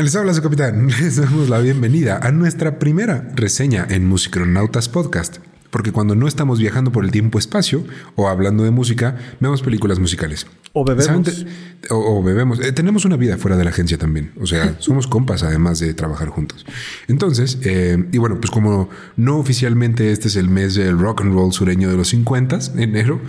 [0.00, 0.86] Les habla su capitán.
[1.00, 5.38] Les damos la bienvenida a nuestra primera reseña en Musicronautas Podcast.
[5.70, 7.84] Porque cuando no estamos viajando por el tiempo-espacio
[8.14, 10.46] o hablando de música, vemos películas musicales.
[10.78, 11.44] O bebemos.
[11.90, 12.60] O, bebemos.
[12.60, 14.30] Eh, tenemos una vida fuera de la agencia también.
[14.40, 16.64] O sea, somos compas además de trabajar juntos.
[17.08, 21.34] Entonces, eh, y bueno, pues como no oficialmente este es el mes del rock and
[21.34, 23.20] roll sureño de los 50, enero,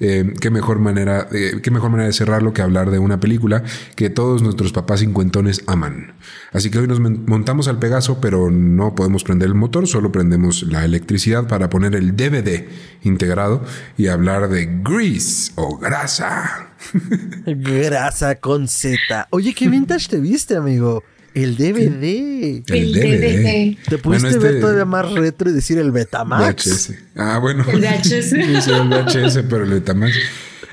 [0.00, 3.62] eh, qué mejor manera, qué mejor manera de cerrarlo que hablar de una película
[3.96, 6.12] que todos nuestros papás cincuentones aman.
[6.52, 10.62] Así que hoy nos montamos al Pegaso, pero no podemos prender el motor, solo prendemos
[10.64, 12.68] la electricidad para poner el DVD
[13.02, 13.64] integrado
[13.96, 16.67] y hablar de Grease o grasa.
[17.46, 19.28] grasa con Z.
[19.30, 21.02] Oye, qué vintage te viste, amigo.
[21.34, 22.62] El DVD.
[22.66, 23.76] El, DVD.
[23.88, 26.66] Te pudiste ver este todavía más retro y decir el Betamax.
[26.66, 26.94] VHS.
[27.16, 27.64] Ah, bueno.
[27.70, 28.32] El VHS.
[28.68, 30.16] el VHS, pero el Betamax.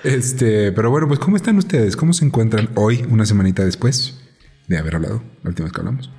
[0.04, 1.96] Este, pero bueno, pues ¿cómo están ustedes?
[1.96, 4.16] ¿Cómo se encuentran hoy, una semanita después
[4.68, 6.10] de haber hablado la última vez que hablamos?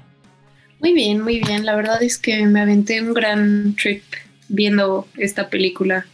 [0.81, 1.65] Muy bien, muy bien.
[1.65, 4.03] La verdad es que me aventé un gran trip
[4.49, 6.07] viendo esta película.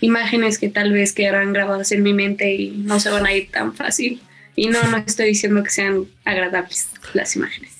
[0.00, 3.50] Imágenes que tal vez quedarán grabadas en mi mente y no se van a ir
[3.50, 4.20] tan fácil.
[4.54, 7.72] Y no, no estoy diciendo que sean agradables las imágenes.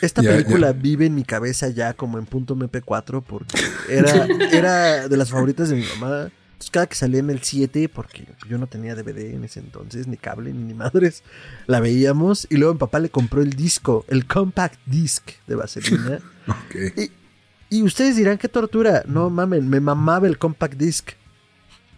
[0.00, 3.56] Esta película vive en mi cabeza ya como en punto MP4 porque
[3.88, 6.32] era, era de las favoritas de mi mamá.
[6.62, 10.06] Entonces cada que salía en el 7, porque yo no tenía DVD en ese entonces,
[10.06, 11.22] ni cable, ni madres,
[11.66, 12.46] la veíamos.
[12.50, 16.20] Y luego mi papá le compró el disco, el compact disc de Vaselina.
[16.66, 17.10] okay.
[17.68, 19.02] Y ustedes dirán, qué tortura.
[19.06, 21.10] No mamen, me mamaba el compact disc.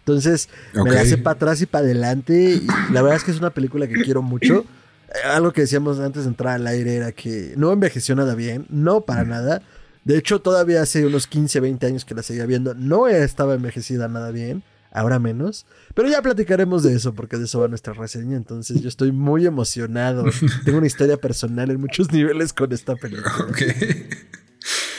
[0.05, 2.61] Entonces me la hace para atrás y para adelante.
[2.61, 4.63] Y la verdad es que es una película que quiero mucho.
[5.09, 8.67] Eh, algo que decíamos antes de entrar al aire era que no envejeció nada bien,
[8.69, 9.63] no para nada.
[10.03, 14.07] De hecho, todavía hace unos 15, 20 años que la seguía viendo, no estaba envejecida
[14.07, 14.61] nada bien,
[14.91, 15.65] ahora menos.
[15.95, 18.37] Pero ya platicaremos de eso, porque de eso va nuestra reseña.
[18.37, 20.25] Entonces, yo estoy muy emocionado.
[20.65, 23.47] Tengo una historia personal en muchos niveles con esta película.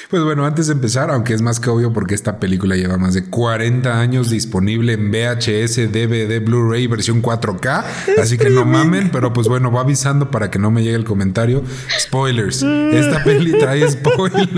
[0.09, 3.15] Pues bueno, antes de empezar, aunque es más que obvio porque esta película lleva más
[3.15, 7.85] de 40 años disponible en VHS, DVD, Blu-ray, versión 4K,
[8.23, 11.05] así que no mamen, pero pues bueno, va avisando para que no me llegue el
[11.05, 11.65] comentario.
[11.99, 12.63] Spoilers.
[12.63, 14.47] Esta peli trae spoilers.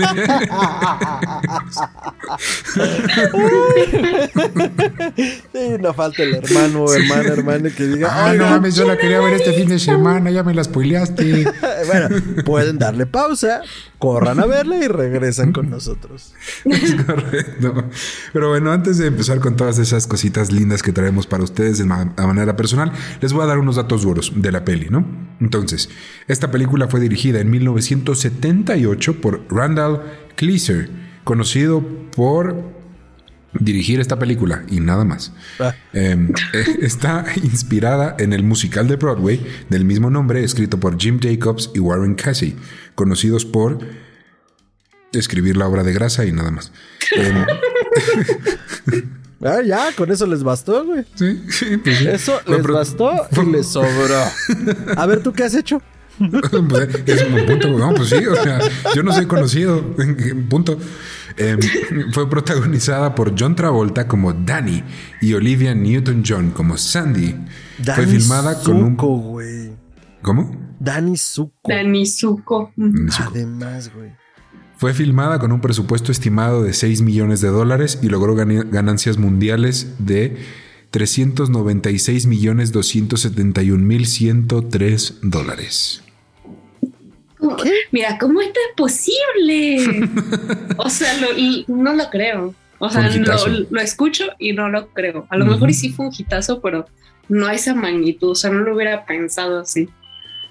[5.51, 8.99] sí, no falta el hermano o hermana, hermana que diga, ay, no mames, yo la
[8.99, 11.51] quería ver este fin de semana, ya me la spoileaste.
[11.87, 12.09] bueno,
[12.45, 13.61] pueden darle pausa,
[13.97, 16.33] corran a verla y regresan con nosotros.
[16.65, 17.85] Es correcto.
[18.33, 21.85] Pero bueno, antes de empezar con todas esas cositas lindas que traemos para ustedes de
[21.85, 22.91] manera personal,
[23.21, 25.05] les voy a dar unos datos duros de la peli, ¿no?
[25.39, 25.89] Entonces,
[26.27, 30.03] esta película fue dirigida en 1978 por Randall
[30.35, 30.89] Kleiser,
[31.23, 31.81] conocido
[32.15, 32.79] por
[33.53, 35.33] dirigir esta película y nada más.
[35.59, 35.73] Ah.
[35.93, 41.19] Em, eh, está inspirada en el musical de Broadway del mismo nombre, escrito por Jim
[41.21, 42.55] Jacobs y Warren Casey,
[42.95, 43.79] conocidos por
[45.13, 46.71] escribir la obra de grasa y nada más.
[49.41, 51.05] Ah, ya, con eso les bastó, güey.
[51.15, 54.21] Sí, sí, pues Eso les bastó y les sobró.
[54.97, 55.81] A ver, ¿tú qué has hecho?
[56.19, 58.59] Pues, es un punto, no, pues sí, o sea,
[58.93, 59.95] yo no soy conocido,
[60.49, 60.77] punto.
[61.37, 61.57] Em,
[62.11, 64.83] fue protagonizada por John Travolta como Danny
[65.21, 67.37] y Olivia Newton-John como Sandy.
[67.95, 68.97] fue filmada con un.
[68.97, 69.71] güey.
[70.21, 70.51] ¿Cómo?
[70.77, 71.69] Danny Zuko.
[71.69, 72.73] Danny Zuko.
[73.29, 74.11] Además, güey.
[74.79, 79.93] Fue filmada con un presupuesto estimado de 6 millones de dólares y logró ganancias mundiales
[79.99, 80.37] de
[80.91, 86.01] 396 millones 271 mil 103 dólares.
[87.91, 90.15] Mira, ¿cómo esto es posible?
[90.77, 91.11] o sea,
[91.67, 92.55] no lo creo.
[92.77, 95.27] O sea, lo, escucho y no lo creo.
[95.29, 96.87] A lo mejor sí fue un hitazo, pero
[97.27, 98.29] no a esa magnitud.
[98.29, 99.89] O sea, no lo hubiera pensado así.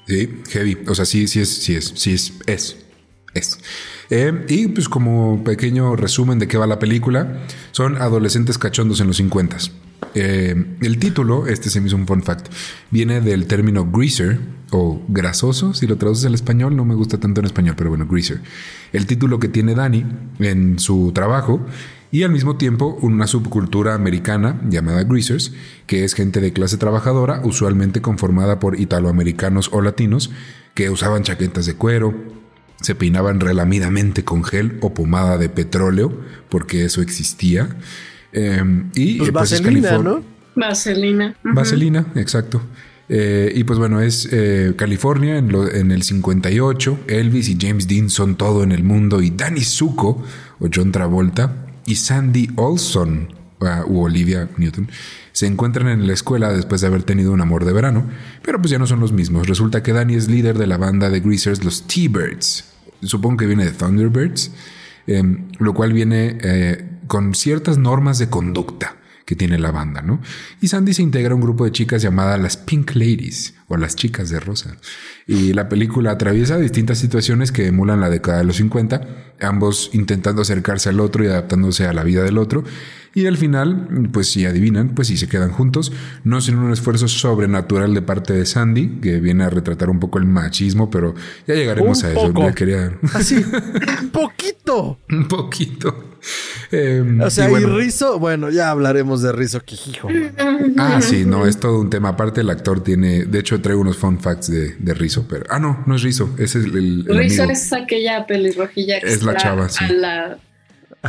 [0.06, 0.76] Sí, heavy.
[0.86, 2.88] O sea, sí, sí es, sí es, sí es, es.
[4.10, 7.42] Eh, y pues como pequeño resumen de qué va la película,
[7.72, 9.58] son adolescentes cachondos en los 50.
[10.14, 12.48] Eh, el título, este se me hizo un fun fact,
[12.90, 14.40] viene del término greaser
[14.70, 18.06] o grasoso, si lo traduces al español, no me gusta tanto en español, pero bueno,
[18.06, 18.40] greaser.
[18.92, 20.04] El título que tiene Dani
[20.38, 21.64] en su trabajo
[22.10, 25.52] y al mismo tiempo una subcultura americana llamada greasers,
[25.86, 30.31] que es gente de clase trabajadora, usualmente conformada por italoamericanos o latinos,
[30.74, 32.14] que usaban chaquetas de cuero,
[32.80, 36.12] se peinaban relamidamente con gel o pomada de petróleo,
[36.48, 37.69] porque eso existía.
[38.32, 40.22] Em, y pues, pues vaselina, ¿no?
[40.54, 41.36] Vaselina.
[41.42, 42.60] Vaselina, exacto.
[43.08, 47.00] Eh, y pues bueno, es eh, California en, en, el 58.
[47.08, 49.22] Elvis y James Dean son todo en el mundo.
[49.22, 50.22] Y Danny Zuko
[50.60, 53.38] o John Travolta y Sandy Olson
[53.86, 54.88] u Olivia Newton,
[55.38, 58.05] se encuentran en la escuela después de haber tenido un amor de verano,
[58.43, 59.46] pero pues ya no son los mismos.
[59.46, 62.64] Resulta que Danny es líder de la banda de Greasers, los T-Birds.
[63.02, 64.50] Supongo que viene de Thunderbirds,
[65.06, 70.20] em, lo cual viene eh, con ciertas normas de conducta que tiene la banda, ¿no?
[70.61, 73.97] Y Sandy se integra a un grupo de chicas llamadas las Pink Ladies o las
[73.97, 74.76] chicas de rosa.
[75.26, 80.43] Y la película atraviesa distintas situaciones que emulan la década de los 50, ambos intentando
[80.43, 82.65] acercarse al otro y adaptándose a la vida del otro.
[83.15, 85.93] Y al final, pues si adivinan, pues si se quedan juntos,
[86.25, 90.19] no sin un esfuerzo sobrenatural de parte de Sandy, que viene a retratar un poco
[90.19, 91.15] el machismo, pero
[91.47, 92.32] ya llegaremos a eso.
[92.35, 92.99] Ya quería...
[93.15, 93.44] Así,
[94.12, 94.99] poquito.
[95.11, 96.07] un poquito.
[96.70, 100.09] Em, o sea, y, Rizo, bueno, ya hablaremos de Rizo Quijijo.
[100.76, 102.11] Ah, sí, no, es todo un tema.
[102.11, 105.44] Aparte, el actor tiene, de hecho, traigo unos fun facts de, de Rizo, pero.
[105.49, 107.06] Ah, no, no es Rizo, ese es el.
[107.09, 109.85] el Rizo es aquella pelirrojilla que es la chava, sí.
[109.85, 110.38] a la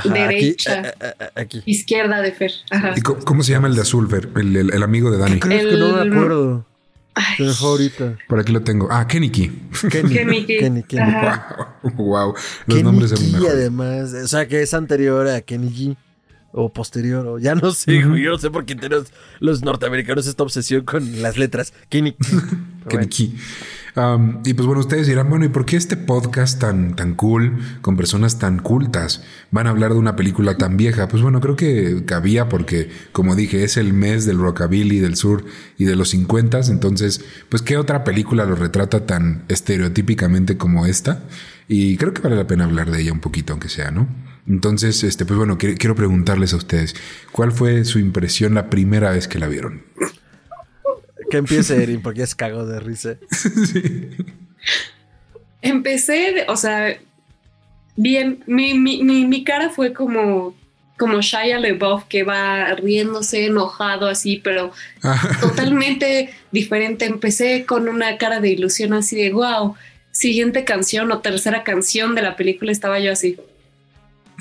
[0.03, 2.51] derecha, eh, eh, eh, aquí, izquierda de Fer.
[2.95, 4.29] ¿Y cómo, se llama el de azul, Fer?
[4.35, 5.39] El, el, amigo de Dani.
[5.39, 6.68] Creo que no me acuerdo.
[7.19, 7.51] Ay.
[7.61, 8.17] ahorita.
[8.27, 8.87] Por aquí lo tengo.
[8.89, 9.51] Ah, Keniki.
[9.89, 10.45] Kenny.
[10.45, 10.83] Kenny.
[11.93, 11.93] Wow.
[11.95, 12.33] wow.
[12.67, 13.53] Los nombres son mejores.
[13.53, 14.13] además.
[14.13, 15.97] O sea, que es anterior a Kenny
[16.51, 19.03] O posterior, o ya no sé, Yo no sé por qué tienen
[19.39, 21.73] los norteamericanos esta obsesión con las letras.
[21.89, 22.15] Kenny.
[24.45, 27.97] Y pues bueno, ustedes dirán, bueno, ¿y por qué este podcast tan, tan cool, con
[27.97, 31.07] personas tan cultas, van a hablar de una película tan vieja?
[31.09, 35.43] Pues bueno, creo que cabía porque, como dije, es el mes del rockabilly del sur
[35.77, 41.23] y de los 50, entonces, pues qué otra película lo retrata tan estereotípicamente como esta?
[41.67, 44.07] Y creo que vale la pena hablar de ella un poquito, aunque sea, ¿no?
[44.47, 46.95] Entonces, este, pues bueno, quiero preguntarles a ustedes,
[47.31, 49.83] ¿cuál fue su impresión la primera vez que la vieron?
[51.29, 53.17] Que empiece Erin, porque es cago de risa.
[55.61, 56.97] Empecé, o sea,
[57.95, 60.55] bien, mi, mi, mi, cara fue como,
[60.97, 64.71] como Shia LeBoff que va riéndose, enojado así, pero
[65.41, 67.05] totalmente diferente.
[67.05, 69.75] Empecé con una cara de ilusión así de, wow,
[70.11, 73.37] siguiente canción o tercera canción de la película estaba yo así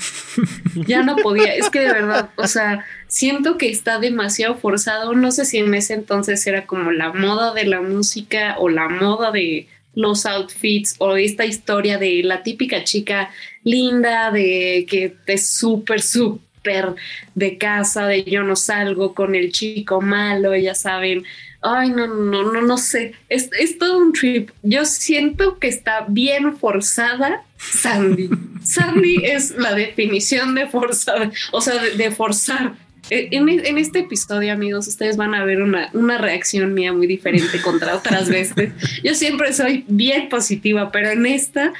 [0.87, 5.31] ya no podía, es que de verdad, o sea, siento que está demasiado forzado, no
[5.31, 9.31] sé si en ese entonces era como la moda de la música o la moda
[9.31, 13.31] de los outfits o esta historia de la típica chica
[13.63, 16.95] linda, de que es súper, súper
[17.35, 21.23] de casa, de yo no salgo con el chico malo, ya saben,
[21.61, 24.51] ay, no, no, no, no sé, es, es todo un trip.
[24.61, 28.29] Yo siento que está bien forzada Sandy.
[28.63, 32.75] Sandy es la definición de forzar, o sea, de, forzar.
[33.09, 37.61] E, en, este episodio, amigos, ustedes van a ver una, una reacción mía muy diferente
[37.61, 38.71] contra otras veces.
[39.03, 41.73] Yo siempre soy bien positiva, pero en esta,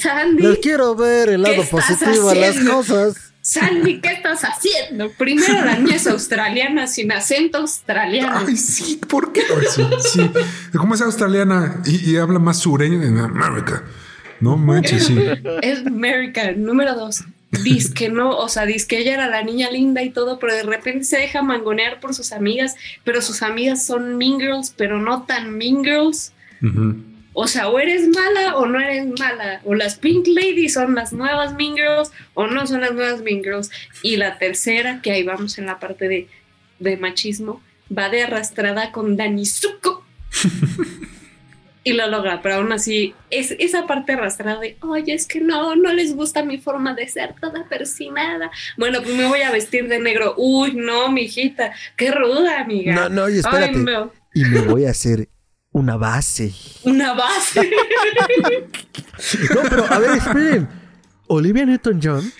[0.00, 0.42] Sandy.
[0.42, 3.28] No quiero ver el lado positivo a las cosas.
[3.40, 5.10] Sandy, ¿qué estás haciendo?
[5.12, 8.44] Primero la niña es australiana sin acento australiano.
[8.46, 9.40] Ay, sí, ¿por qué?
[10.00, 10.30] sí,
[10.76, 13.84] ¿Cómo es australiana y, habla más sureño en América?
[14.40, 15.16] No manches, sí.
[15.62, 17.24] Es America, número dos.
[17.64, 20.54] Dice que no, o sea, dice que ella era la niña linda y todo, pero
[20.54, 24.98] de repente se deja mangonear por sus amigas, pero sus amigas son mean girls, pero
[24.98, 26.32] no tan mean girls.
[27.40, 29.60] O sea, o eres mala o no eres mala.
[29.64, 33.44] O las Pink Ladies son las nuevas Mean Girls o no son las nuevas Mean
[33.44, 33.70] Girls.
[34.02, 36.26] Y la tercera, que ahí vamos en la parte de,
[36.80, 37.62] de machismo,
[37.96, 40.04] va de arrastrada con Danizuko.
[41.88, 45.74] y lo logra, pero aún así, es esa parte arrastrada de, oye, es que no,
[45.74, 48.50] no les gusta mi forma de ser toda persinada.
[48.76, 50.34] Bueno, pues me voy a vestir de negro.
[50.36, 52.94] Uy, no, mijita, qué ruda, amiga.
[52.94, 53.84] No, no, y espérate.
[54.34, 55.30] Y me voy a hacer
[55.72, 56.52] una base.
[56.84, 57.60] Una base.
[59.54, 60.68] no, pero a ver, esperen.
[61.26, 62.30] Olivia Newton-John,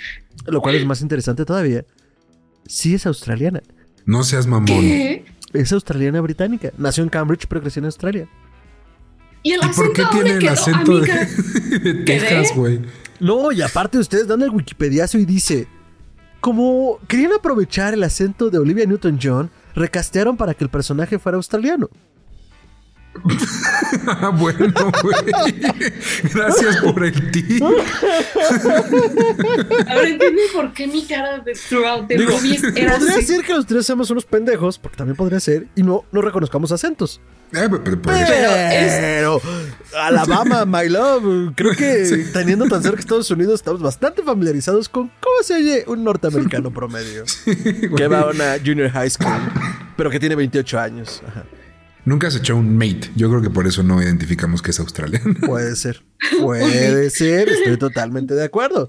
[0.47, 1.87] lo cual es más interesante todavía,
[2.67, 3.63] sí es australiana.
[4.05, 4.67] No seas mamón.
[4.67, 5.25] ¿Qué?
[5.55, 6.71] Es australiana británica.
[6.77, 8.29] Nació en Cambridge, pero creció en Australia.
[9.49, 12.81] ¿Y, el por qué tiene el acento de, Texas, güey?
[13.19, 15.67] No, y aparte ustedes dan el Wikipediazo y dice,
[16.41, 21.89] como querían aprovechar el acento de Olivia Newton-John, recastearon para que el personaje fuera australiano.
[24.39, 25.17] bueno, güey.
[26.35, 27.63] Gracias por el tip.
[29.89, 32.33] Ahora entiendo por qué mi cara de throughout the Digo,
[32.77, 36.05] era Podría decir que los tres somos unos pendejos, porque también podría ser, y no,
[36.13, 37.19] no reconozcamos acentos.
[37.53, 39.41] Eh, pero, pero,
[39.97, 41.55] Alabama, my love.
[41.55, 46.05] Creo que teniendo tan cerca Estados Unidos, estamos bastante familiarizados con cómo se oye un
[46.05, 47.25] norteamericano promedio
[47.97, 49.33] que va a una junior high school,
[49.97, 51.23] pero que tiene 28 años.
[51.27, 51.45] Ajá.
[52.09, 53.11] Nunca se echó un mate.
[53.17, 55.35] Yo creo que por eso no identificamos que es australiano.
[55.47, 56.03] Puede ser.
[56.41, 57.51] Puede ser.
[57.51, 58.89] Estoy totalmente de acuerdo.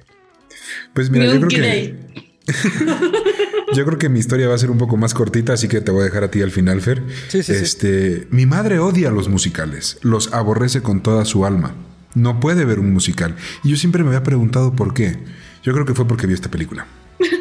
[0.93, 2.28] Pues mira, yo creo que
[3.75, 5.91] Yo creo que mi historia va a ser un poco más cortita, así que te
[5.91, 7.03] voy a dejar a ti al final, Fer.
[7.27, 11.75] Sí, sí, este, Mi madre odia los musicales, los aborrece con toda su alma.
[12.15, 13.35] No puede ver un musical.
[13.63, 15.19] Y yo siempre me había preguntado por qué.
[15.63, 16.87] Yo creo que fue porque vi esta película.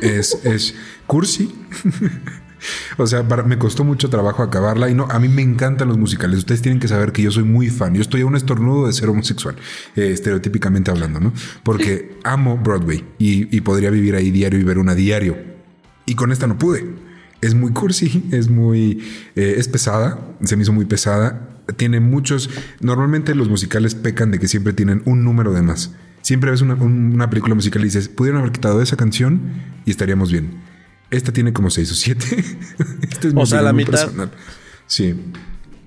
[0.02, 0.74] Es, es
[1.06, 1.54] cursi.
[2.96, 6.38] o sea, me costó mucho trabajo acabarla y no, a mí me encantan los musicales.
[6.38, 7.94] Ustedes tienen que saber que yo soy muy fan.
[7.94, 9.56] Yo estoy a un estornudo de ser homosexual,
[9.96, 11.32] eh, estereotípicamente hablando, ¿no?
[11.62, 15.36] Porque amo Broadway y, podría vivir ahí diario y ver una diario.
[16.06, 16.86] Y con esta no pude.
[17.40, 19.02] Es muy cursi, es muy...
[19.36, 21.60] Eh, es pesada, se me hizo muy pesada.
[21.76, 22.48] Tiene muchos...
[22.80, 25.92] Normalmente los musicales pecan de que siempre tienen un número de más.
[26.22, 29.52] Siempre ves una, una película musical y dices, pudieron haber quitado esa canción
[29.84, 30.67] y estaríamos bien.
[31.10, 32.26] Esta tiene como seis o siete.
[33.10, 34.10] este es o sea, la mitad.
[34.86, 35.14] Sí.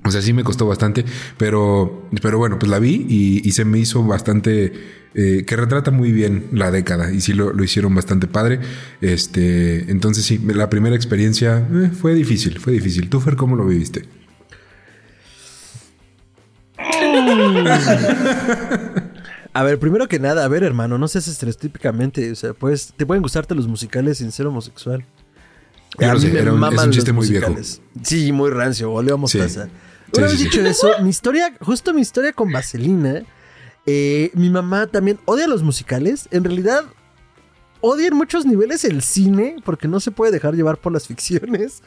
[0.04, 1.06] O sea, sí me costó bastante,
[1.38, 4.74] pero, pero bueno, pues la vi y, se me hizo bastante,
[5.14, 8.60] eh, que retrata muy bien la década y sí lo, hicieron bastante padre.
[9.00, 13.10] Este, entonces sí, la primera experiencia eh, fue difícil, fue difícil.
[13.10, 14.06] ¿Tú, Fer, cómo lo viviste?
[19.54, 22.32] A ver, primero que nada, a ver, hermano, no seas estereotípicamente.
[22.32, 25.06] O sea, pues, te pueden gustarte los musicales sin ser homosexual.
[26.00, 27.54] a mí me un, es un chiste muy viejo.
[28.02, 29.70] Sí, muy rancio, volvió a mostaza.
[30.14, 33.24] Una vez dicho eso, mi historia, justo mi historia con Vaselina,
[33.86, 36.28] eh, mi mamá también odia los musicales.
[36.32, 36.84] En realidad,
[37.82, 41.82] odia en muchos niveles el cine porque no se puede dejar llevar por las ficciones.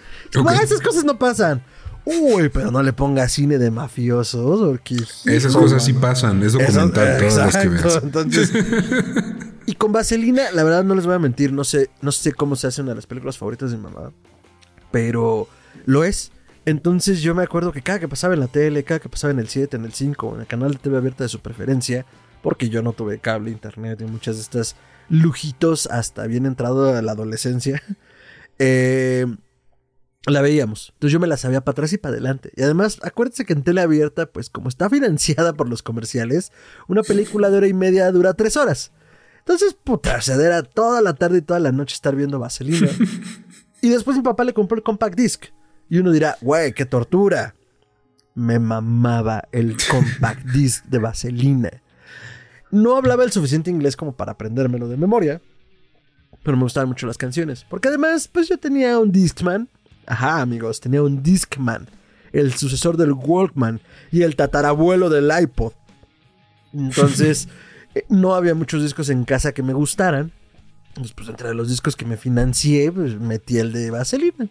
[0.63, 1.63] esas cosas no pasan.
[2.05, 4.97] Uy, pero no le ponga cine de mafiosos, porque...
[5.25, 8.01] Esas cosas sí pasan, es documental todas que veas.
[8.03, 8.53] Entonces,
[9.67, 12.57] y con Vaselina, la verdad no les voy a mentir, no sé, no sé cómo
[12.57, 14.13] se hace una de las películas favoritas de mi mamá,
[14.91, 15.49] pero
[15.87, 16.31] lo es.
[16.67, 19.39] Entonces yo me acuerdo que cada que pasaba en la tele, cada que pasaba en
[19.39, 22.07] el 7, en el 5, en el canal de TV abierta de su preferencia,
[22.43, 24.77] porque yo no tuve cable, internet y muchas de estas
[25.09, 27.83] lujitos hasta bien entrado a la adolescencia,
[28.59, 29.27] eh,
[30.27, 30.91] la veíamos.
[30.95, 32.51] Entonces yo me la sabía para atrás y para adelante.
[32.57, 36.53] Y además, acuérdense que en tele abierta, pues como está financiada por los comerciales,
[36.89, 38.93] una película de hora y media dura tres horas.
[39.39, 42.89] Entonces, puta, se era toda la tarde y toda la noche estar viendo Vaselina.
[43.83, 45.45] y después mi papá le compró el compact disc.
[45.91, 47.55] Y uno dirá, güey, qué tortura.
[48.35, 51.83] Me mamaba el compact disc de Vaselina.
[52.71, 55.43] No hablaba el suficiente inglés como para aprendérmelo de memoria.
[56.43, 57.65] Pero me gustaban mucho las canciones.
[57.69, 59.69] Porque además, pues yo tenía un Discman
[60.07, 61.89] Ajá, amigos, tenía un Discman,
[62.33, 63.81] el sucesor del Walkman
[64.11, 65.73] y el tatarabuelo del iPod.
[66.73, 67.49] Entonces,
[67.95, 70.33] eh, no había muchos discos en casa que me gustaran.
[70.89, 74.49] Entonces, pues entre los discos que me financié, pues metí el de Vaselina.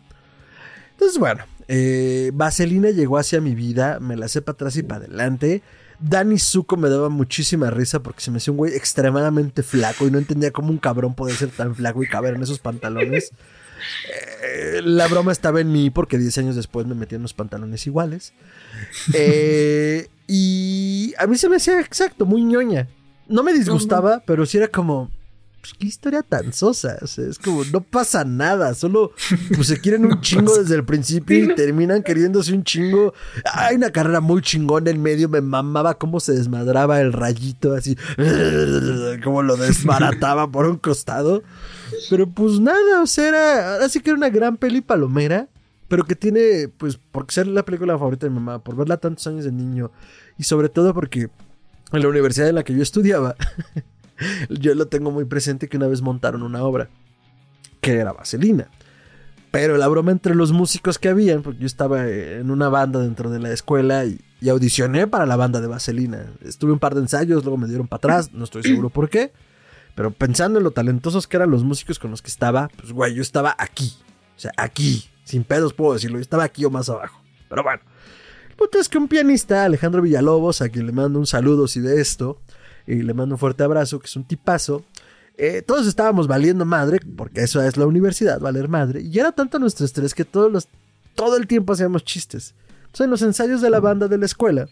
[0.91, 5.05] Entonces, bueno, eh, Vaselina llegó hacia mi vida, me la sé para atrás y para
[5.05, 5.63] adelante.
[5.99, 10.11] Danny Zuko me daba muchísima risa porque se me hacía un güey extremadamente flaco y
[10.11, 13.31] no entendía cómo un cabrón podía ser tan flaco y caber en esos pantalones.
[14.43, 17.85] Eh, la broma estaba en mí porque 10 años después me metí en los pantalones
[17.87, 18.33] iguales.
[19.13, 22.87] Eh, y a mí se me hacía exacto, muy ñoña.
[23.27, 25.09] No me disgustaba, pero sí era como,
[25.63, 26.97] pues, qué historia tan sosa.
[27.01, 28.73] es como, no pasa nada.
[28.73, 29.13] Solo
[29.55, 33.13] pues, se quieren un chingo desde el principio y terminan queriéndose un chingo.
[33.45, 35.29] Hay una carrera muy chingona en medio.
[35.29, 37.95] Me mamaba cómo se desmadraba el rayito, así,
[39.23, 41.43] como lo desbarataba por un costado.
[42.09, 45.47] Pero pues nada, o sea, era, que era una gran peli palomera,
[45.87, 49.25] pero que tiene, pues, por ser la película favorita de mi mamá, por verla tantos
[49.27, 49.91] años de niño,
[50.37, 51.29] y sobre todo porque
[51.91, 53.35] en la universidad en la que yo estudiaba,
[54.49, 56.89] yo lo tengo muy presente que una vez montaron una obra,
[57.81, 58.69] que era Vaselina.
[59.51, 63.29] Pero la broma entre los músicos que habían, porque yo estaba en una banda dentro
[63.29, 66.25] de la escuela y, y audicioné para la banda de Vaselina.
[66.43, 69.31] Estuve un par de ensayos, luego me dieron para atrás, no estoy seguro por qué.
[69.95, 73.13] Pero pensando en lo talentosos que eran los músicos con los que estaba, pues güey,
[73.13, 73.93] yo estaba aquí.
[74.35, 75.09] O sea, aquí.
[75.23, 76.17] Sin pedos puedo decirlo.
[76.17, 77.21] Yo estaba aquí o más abajo.
[77.49, 77.81] Pero bueno.
[78.49, 81.79] El punto es que un pianista, Alejandro Villalobos, a quien le mando un saludo si
[81.79, 82.39] de esto,
[82.85, 84.83] y le mando un fuerte abrazo, que es un tipazo.
[85.37, 89.01] Eh, todos estábamos valiendo madre, porque eso es la universidad, valer madre.
[89.01, 90.67] Y era tanto nuestro estrés que todos los,
[91.15, 92.53] todo el tiempo hacíamos chistes.
[92.85, 94.67] Entonces, en los ensayos de la banda de la escuela,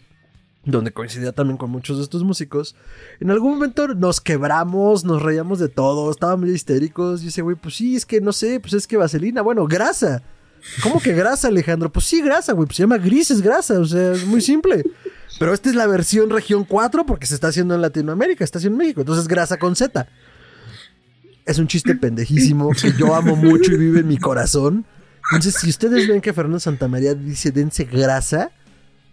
[0.64, 2.76] donde coincidía también con muchos de estos músicos.
[3.20, 7.22] En algún momento nos quebramos, nos reíamos de todo, estábamos histéricos.
[7.22, 10.22] Y ese güey, pues sí, es que no sé, pues es que vaselina, bueno, grasa.
[10.82, 11.90] ¿Cómo que grasa, Alejandro?
[11.90, 14.84] Pues sí, grasa, güey, pues se llama grises grasa, o sea, es muy simple.
[15.38, 18.76] Pero esta es la versión región 4 porque se está haciendo en Latinoamérica, está haciendo
[18.76, 20.06] en México, entonces grasa con Z.
[21.44, 24.86] Es un chiste pendejísimo que yo amo mucho y vive en mi corazón.
[25.32, 28.52] Entonces, si ustedes ven que Fernando Santamaría dice dense grasa,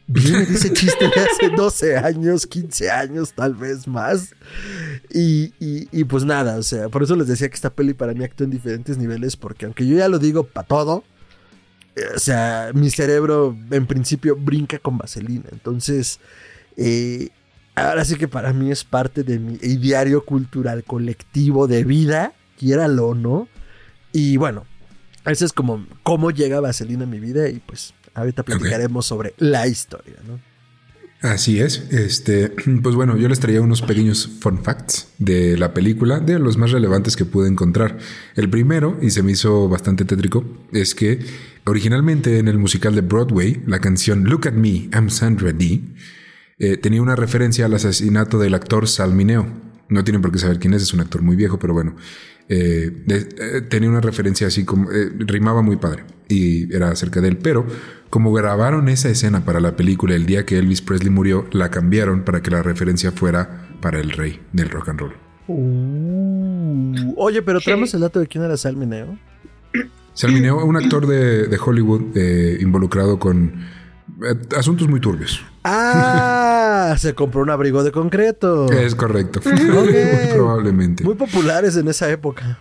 [0.09, 4.33] viene ese chiste de hace 12 años, 15 años, tal vez más.
[5.13, 8.23] Y, y, pues nada, o sea, por eso les decía que esta peli para mí
[8.23, 11.03] actúa en diferentes niveles, porque aunque yo ya lo digo para todo,
[11.95, 15.45] eh, o sea, mi cerebro en principio brinca con vaselina.
[15.51, 16.19] Entonces,
[16.75, 17.29] eh,
[17.75, 23.09] ahora sí que para mí es parte de mi diario cultural colectivo de vida, quiéralo
[23.09, 23.47] o no.
[24.11, 24.65] Y bueno,
[25.25, 29.67] eso es como cómo llega Vaselina a mi vida y pues ahorita platicaremos sobre la
[29.67, 30.39] historia, ¿no?
[31.21, 31.83] Así es.
[31.91, 32.49] Este,
[32.83, 36.71] pues bueno, yo les traía unos pequeños fun facts de la película, de los más
[36.71, 37.97] relevantes que pude encontrar.
[38.35, 41.19] El primero, y se me hizo bastante tétrico, es que
[41.65, 45.81] originalmente en el musical de Broadway, la canción Look at Me, I'm Sandra Dee,
[46.57, 49.47] eh, tenía una referencia al asesinato del actor Salmineo.
[49.89, 51.95] No tienen por qué saber quién es, es un actor muy viejo, pero bueno,
[52.51, 57.27] eh, eh, tenía una referencia así como, eh, rimaba muy padre y era acerca de
[57.27, 57.67] él, pero
[58.09, 62.23] como grabaron esa escena para la película el día que Elvis Presley murió, la cambiaron
[62.23, 65.13] para que la referencia fuera para el rey del rock and roll.
[65.47, 69.17] Uh, oye, pero traemos el dato de quién era Salmineo.
[70.13, 72.17] Salmineo, un actor de, Hollywood
[72.59, 73.53] involucrado con
[74.57, 75.43] asuntos muy turbios.
[75.63, 78.71] Ah, se compró un abrigo de concreto.
[78.71, 79.41] Es correcto.
[80.33, 81.03] probablemente.
[81.03, 82.59] Muy populares en esa época.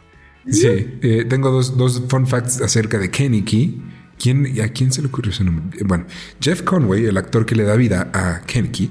[0.50, 3.82] Sí, eh, tengo dos, dos, fun facts acerca de Kenny Key.
[4.18, 5.78] ¿Quién, ¿A quién se le ocurrió ese nombre?
[5.84, 6.06] Bueno,
[6.40, 8.90] Jeff Conway, el actor que le da vida a Kenny Key,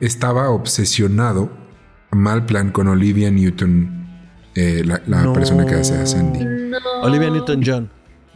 [0.00, 1.50] estaba obsesionado
[2.12, 4.06] mal plan con Olivia Newton,
[4.54, 6.40] eh, la, persona que hace a Sandy.
[7.02, 7.62] Olivia Newton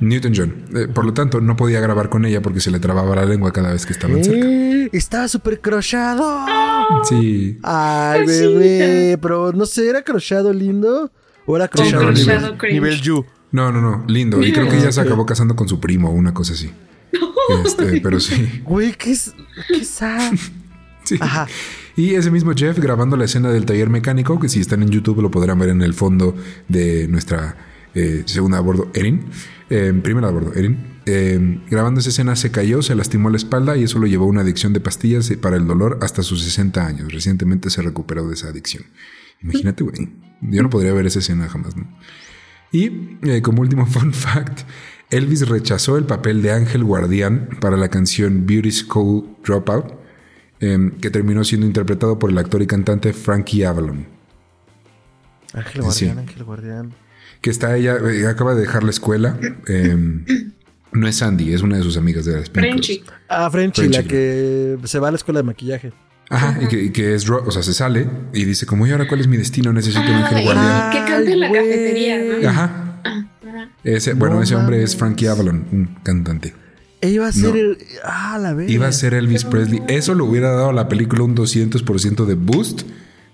[0.00, 0.08] John.
[0.08, 0.64] Newton John.
[0.74, 3.52] Eh, por lo tanto, no podía grabar con ella porque se le trababa la lengua
[3.52, 4.46] cada vez que estaban cerca.
[4.96, 6.46] Estaba súper crochado.
[7.08, 7.58] Sí.
[7.62, 9.18] Ay, bebé.
[9.20, 11.12] Pero no sé, ¿era crochado lindo?
[11.46, 13.24] ¿O era crochado, nivel, nivel you?
[13.52, 14.04] No, no, no.
[14.06, 14.42] Lindo.
[14.42, 16.70] Y creo que ella se acabó casando con su primo o una cosa así.
[17.64, 18.62] Este, pero sí.
[18.64, 19.16] Güey, qué,
[19.68, 20.32] qué sad.
[21.04, 21.16] sí.
[21.20, 21.48] Ajá.
[21.96, 25.20] Y ese mismo Jeff grabando la escena del taller mecánico, que si están en YouTube
[25.20, 26.34] lo podrán ver en el fondo
[26.68, 27.56] de nuestra
[27.94, 29.26] eh, segunda a bordo, Erin.
[29.68, 31.00] Eh, primera a bordo, Erin.
[31.06, 34.28] Eh, grabando esa escena se cayó, se lastimó la espalda y eso lo llevó a
[34.28, 37.12] una adicción de pastillas para el dolor hasta sus 60 años.
[37.12, 38.84] Recientemente se recuperó de esa adicción.
[39.42, 40.08] Imagínate, güey.
[40.42, 41.86] Yo no podría ver esa escena jamás, ¿no?
[42.72, 44.60] Y como último fun fact,
[45.10, 49.98] Elvis rechazó el papel de Ángel Guardián para la canción Beauty School Dropout,
[50.60, 54.06] que terminó siendo interpretado por el actor y cantante Frankie Avalon.
[55.54, 56.92] Ángel Guardián, Ángel Guardián
[57.40, 59.38] que está ella, eh, acaba de dejar la escuela.
[59.66, 60.24] Em,
[60.92, 63.02] no es Sandy, es una de sus amigas de la Frenchy.
[63.28, 65.92] Ah, Frenchy, la que se va a la escuela de maquillaje.
[66.28, 69.26] Ajá, y que, es, o sea, se sale y dice como, ¿y ahora cuál es
[69.26, 69.72] mi destino?
[69.72, 70.90] Necesito un ángel guardián.
[70.92, 72.48] Que cante en la cafetería, ¿no?
[72.48, 73.00] Ajá.
[73.04, 73.24] Ah,
[73.82, 76.54] ese, bueno, ese hombre es Frankie Avalon, un cantante.
[77.00, 78.70] E iba a ser el, ah, la vez.
[78.70, 79.82] Iba a ser Elvis Presley.
[79.88, 82.82] Eso le hubiera dado a la película un 200% de boost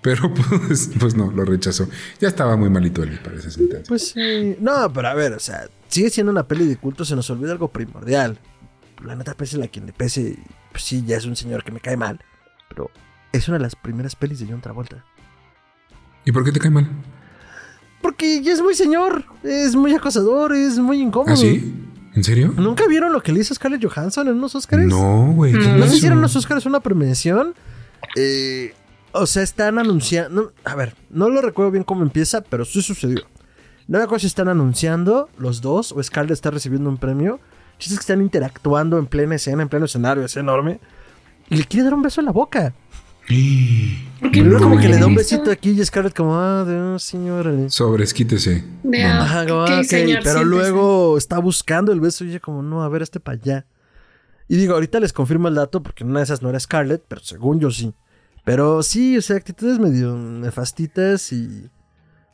[0.06, 0.32] pero
[0.68, 1.88] pues, pues no, lo rechazó.
[2.20, 3.82] Ya estaba muy malito él para ese sentido.
[3.88, 4.56] Pues sí.
[4.60, 7.50] No, pero a ver, o sea, sigue siendo una peli de culto, se nos olvida
[7.50, 8.38] algo primordial.
[9.04, 10.38] La neta, pese a quien le pese,
[10.70, 12.20] pues sí, ya es un señor que me cae mal.
[12.68, 12.88] Pero
[13.32, 15.04] es una de las primeras pelis de John Travolta.
[16.24, 16.88] ¿Y por qué te cae mal?
[18.00, 21.32] Porque ya es muy señor, es muy acosador, es muy incómodo.
[21.32, 21.74] ¿Ah, sí?
[22.14, 22.54] ¿En serio?
[22.56, 24.86] ¿Nunca vieron lo que le hizo Scarlett Johansson en unos Oscars?
[24.86, 25.52] No, güey.
[25.52, 27.56] ¿No se hicieron unos Oscars una premiación?
[28.14, 28.72] Eh,
[29.18, 30.52] o sea, están anunciando.
[30.64, 33.22] a ver, no lo recuerdo bien cómo empieza, pero sí sucedió.
[33.88, 37.38] No me acuerdo si están anunciando los dos o Scarlett está recibiendo un premio.
[37.78, 40.80] es que están interactuando en plena escena, en pleno escenario, es enorme.
[41.48, 42.74] Y le quiere dar un beso en la boca.
[43.26, 47.52] Primero como que le da un besito aquí y Scarlett como, ah, Dios, señora.
[47.68, 48.64] Sobresquítese.
[49.04, 49.82] Ajá, ah,
[50.22, 53.66] pero luego está buscando el beso y ella como, no, a ver, este para allá.
[54.48, 57.20] Y digo, ahorita les confirmo el dato porque una de esas no era Scarlett, pero
[57.20, 57.92] según yo sí.
[58.46, 61.68] Pero sí, o sea, actitudes medio nefastitas y...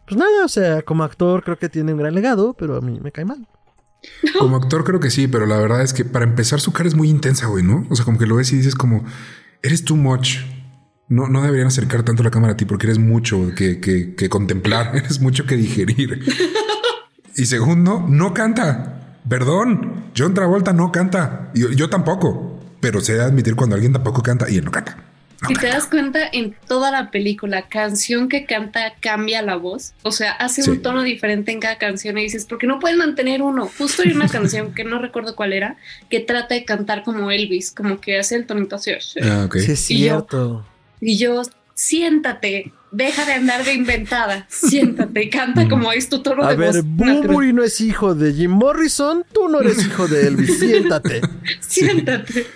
[0.07, 3.01] Pues nada, o sea, como actor creo que tiene un gran legado, pero a mí
[3.01, 3.49] me cae mal.
[4.39, 6.95] Como actor creo que sí, pero la verdad es que para empezar su cara es
[6.95, 7.87] muy intensa, güey, ¿no?
[7.89, 9.05] O sea, como que lo ves y dices como,
[9.63, 10.39] eres too much.
[11.09, 14.91] No, no deberían acercar tanto la cámara a ti porque eres mucho que, que, contemplar,
[14.97, 16.21] eres mucho que digerir.
[17.37, 19.21] y segundo, no canta.
[19.27, 21.53] Perdón, John Travolta no canta.
[21.55, 25.12] Yo, yo tampoco, pero sé admitir cuando alguien tampoco canta y él no canta.
[25.49, 29.93] Si te das cuenta, en toda la película, canción que canta cambia la voz.
[30.03, 33.43] O sea, hace un tono diferente en cada canción y dices, porque no pueden mantener
[33.43, 33.69] uno.
[33.79, 35.77] Justo hay una canción que no recuerdo cuál era,
[36.09, 38.93] que trata de cantar como Elvis, como que hace el tonito así.
[39.23, 39.63] Ah, okay.
[39.63, 40.65] Sí, es cierto.
[41.01, 41.43] Y yo,
[41.75, 46.77] siéntate, deja de andar de inventada, siéntate y canta como es tu tono de voz.
[46.77, 51.21] A ver, no es hijo de Jim Morrison, tú no eres hijo de Elvis, siéntate.
[51.61, 52.47] siéntate.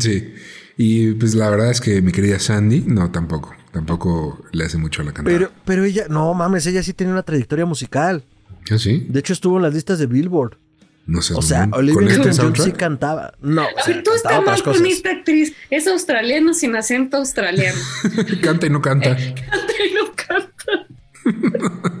[0.00, 0.34] Sí.
[0.76, 3.54] Y pues la verdad es que mi querida Sandy, no, tampoco.
[3.72, 5.36] Tampoco le hace mucho a la cantada.
[5.36, 8.24] Pero, pero ella, no mames, ella sí tiene una trayectoria musical.
[8.70, 9.06] ¿Ah, sí?
[9.08, 10.58] De hecho, estuvo en las listas de Billboard.
[11.06, 11.34] No sé.
[11.34, 13.32] O sea, Olivia Newton-John sí cantaba.
[13.40, 15.54] No, o sea, tú estás mal con esta actriz.
[15.70, 17.78] Es australiano sin acento australiano.
[18.42, 19.16] canta y no canta.
[19.16, 21.92] canta y no canta.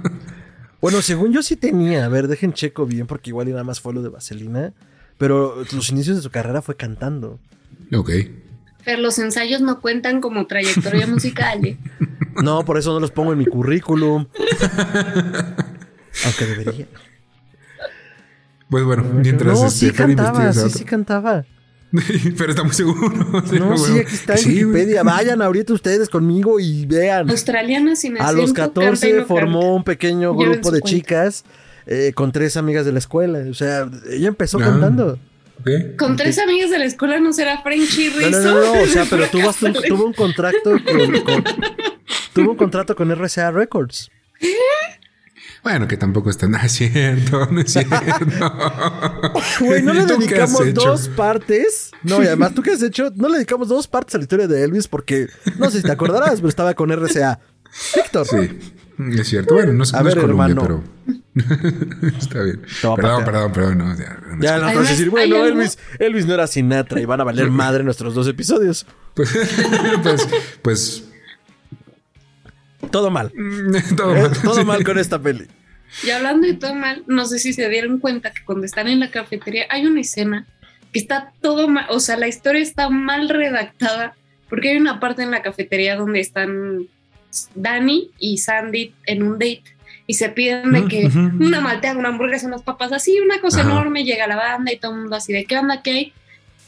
[0.80, 2.04] bueno, según yo sí tenía.
[2.04, 4.72] A ver, dejen checo bien, porque igual y nada más fue lo de Vaselina.
[5.18, 7.38] Pero los inicios de su carrera fue cantando.
[7.94, 8.10] Ok.
[8.86, 11.66] Pero los ensayos no cuentan como trayectoria musical.
[11.66, 11.76] ¿eh?
[12.40, 14.26] No, por eso no los pongo en mi currículum.
[16.24, 16.86] Aunque debería.
[18.70, 21.44] Pues bueno, mientras no, sí cantaba, sí, sí cantaba.
[22.38, 23.10] Pero está muy seguro.
[23.58, 25.02] no, sí, aquí está en Wikipedia.
[25.02, 27.28] Vayan ahorita ustedes conmigo y vean.
[27.28, 31.44] Australiana sin A los 14 formó un pequeño grupo de chicas
[31.86, 33.40] eh, con tres amigas de la escuela.
[33.50, 35.18] O sea, ella empezó ah, cantando.
[35.98, 38.30] Con tres amigas de la escuela no será Frenchy Rizzo.
[38.30, 39.52] No, no, no, o sea, pero tuvo,
[39.86, 41.44] tuvo un contrato con,
[42.32, 44.10] tuvo un contrato con RCA Records.
[44.40, 44.54] ¿Eh?
[45.62, 47.96] Bueno, que tampoco está nada cierto, no es cierto.
[49.60, 51.90] Güey, no le dedicamos dos partes.
[52.04, 53.10] No, y además, ¿tú qué has hecho?
[53.16, 55.26] No le dedicamos dos partes a la historia de Elvis porque,
[55.58, 57.40] no sé si te acordarás, pero estaba con RCA.
[57.96, 58.26] Víctor.
[58.26, 58.58] Sí,
[58.98, 59.54] es cierto.
[59.54, 60.84] Bueno, no, a no ver, es Colombia, pero...
[62.18, 62.62] Está bien.
[62.96, 66.32] perdón, perdón, perdón, no, ya, no ya no vas a decir, bueno, Elvis, Elvis no
[66.32, 68.86] era Sinatra y van a valer madre nuestros dos episodios.
[69.14, 69.36] Pues,
[70.02, 70.28] pues,
[70.62, 71.04] pues
[72.90, 73.32] todo mal.
[73.96, 74.32] todo mal.
[74.42, 75.46] todo mal con esta peli.
[76.02, 79.00] Y hablando de todo mal, no sé si se dieron cuenta que cuando están en
[79.00, 80.46] la cafetería hay una escena
[80.92, 84.16] que está todo mal, o sea, la historia está mal redactada
[84.48, 86.88] porque hay una parte en la cafetería donde están
[87.54, 89.64] Dani y Sandy en un date
[90.06, 91.06] y se piden de que
[91.40, 94.92] una malteada, una hamburguesa, unas papas, así, una cosa enorme, llega la banda y todo
[94.92, 96.12] el mundo así de qué onda, qué hay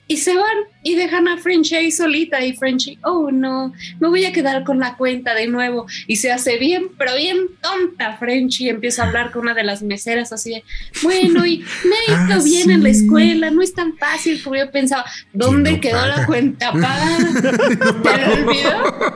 [0.08, 4.24] y se van y dejan a Frenchy ahí solita y Frenchy, oh no, me voy
[4.24, 8.66] a quedar con la cuenta de nuevo y se hace bien, pero bien tonta Frenchy
[8.66, 10.64] y empieza a hablar con una de las meseras así de,
[11.02, 14.56] bueno, y me ha ido ah, bien en la escuela, no es tan fácil como
[14.56, 16.72] yo pensaba, ¿dónde quedó la cuenta?
[18.02, 19.08] ¿Te olvidó?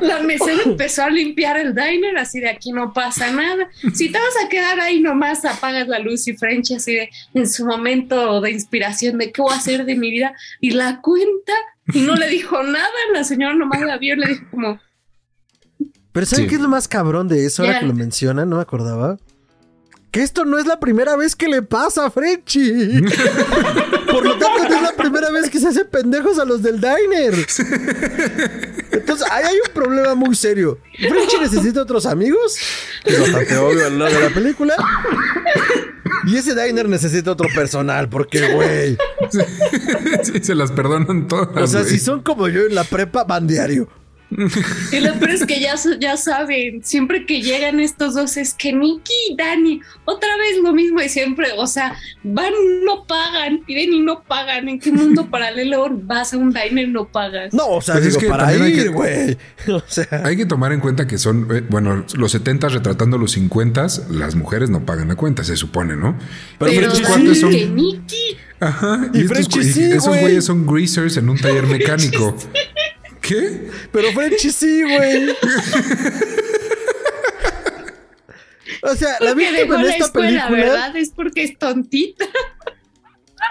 [0.00, 4.18] la mesera empezó a limpiar el diner así de aquí no pasa nada, si te
[4.18, 8.40] vas a quedar ahí nomás apagas la luz y Frenchy así de, en su momento
[8.40, 10.34] de inspiración de qué voy a hacer de mi vida
[10.64, 11.52] y la cuenta
[11.92, 12.88] y no le dijo nada.
[13.12, 14.80] La señora nomás la vio y le dijo como...
[16.12, 18.48] Pero ¿saben qué es lo más cabrón de eso ahora que lo mencionan?
[18.48, 19.18] No me acordaba.
[20.14, 23.02] Que esto no es la primera vez que le pasa a Frenchy.
[24.12, 26.80] Por lo tanto, no es la primera vez que se hace pendejos a los del
[26.80, 27.34] diner.
[28.92, 30.78] Entonces, ahí hay un problema muy serio.
[30.96, 32.56] Frenchy necesita otros amigos.
[33.02, 34.76] Es bastante obvio al lado de la película.
[36.28, 38.96] Y ese diner necesita otro personal, porque, güey.
[40.22, 41.48] Sí, se las perdonan todas.
[41.56, 43.88] O sea, si son como yo en la prepa, van diario.
[44.92, 48.72] Y lo peor es que ya, ya saben, siempre que llegan estos dos es que
[48.72, 52.52] Nicky y Dani, otra vez lo mismo y siempre, o sea, van,
[52.84, 54.68] no pagan, piden y no pagan.
[54.68, 57.52] ¿En qué mundo paralelo vas a un diner y no pagas?
[57.52, 59.36] No, o sea, pues es que para ir, güey.
[59.68, 60.06] O sea.
[60.24, 64.34] Hay que tomar en cuenta que son, eh, bueno, los 70 retratando los 50, las
[64.34, 66.16] mujeres no pagan la cuenta, se supone, ¿no?
[66.58, 67.50] Pero, Pero son...
[67.50, 68.36] que Nicky.
[68.60, 72.36] Ajá, y, esos güeyes son greasers en un taller mecánico.
[73.26, 73.70] ¿Qué?
[73.90, 75.30] Pero Frenchy sí, güey.
[78.82, 80.50] o sea, la víctima en esta película.
[80.50, 82.26] La verdad es porque es tontita.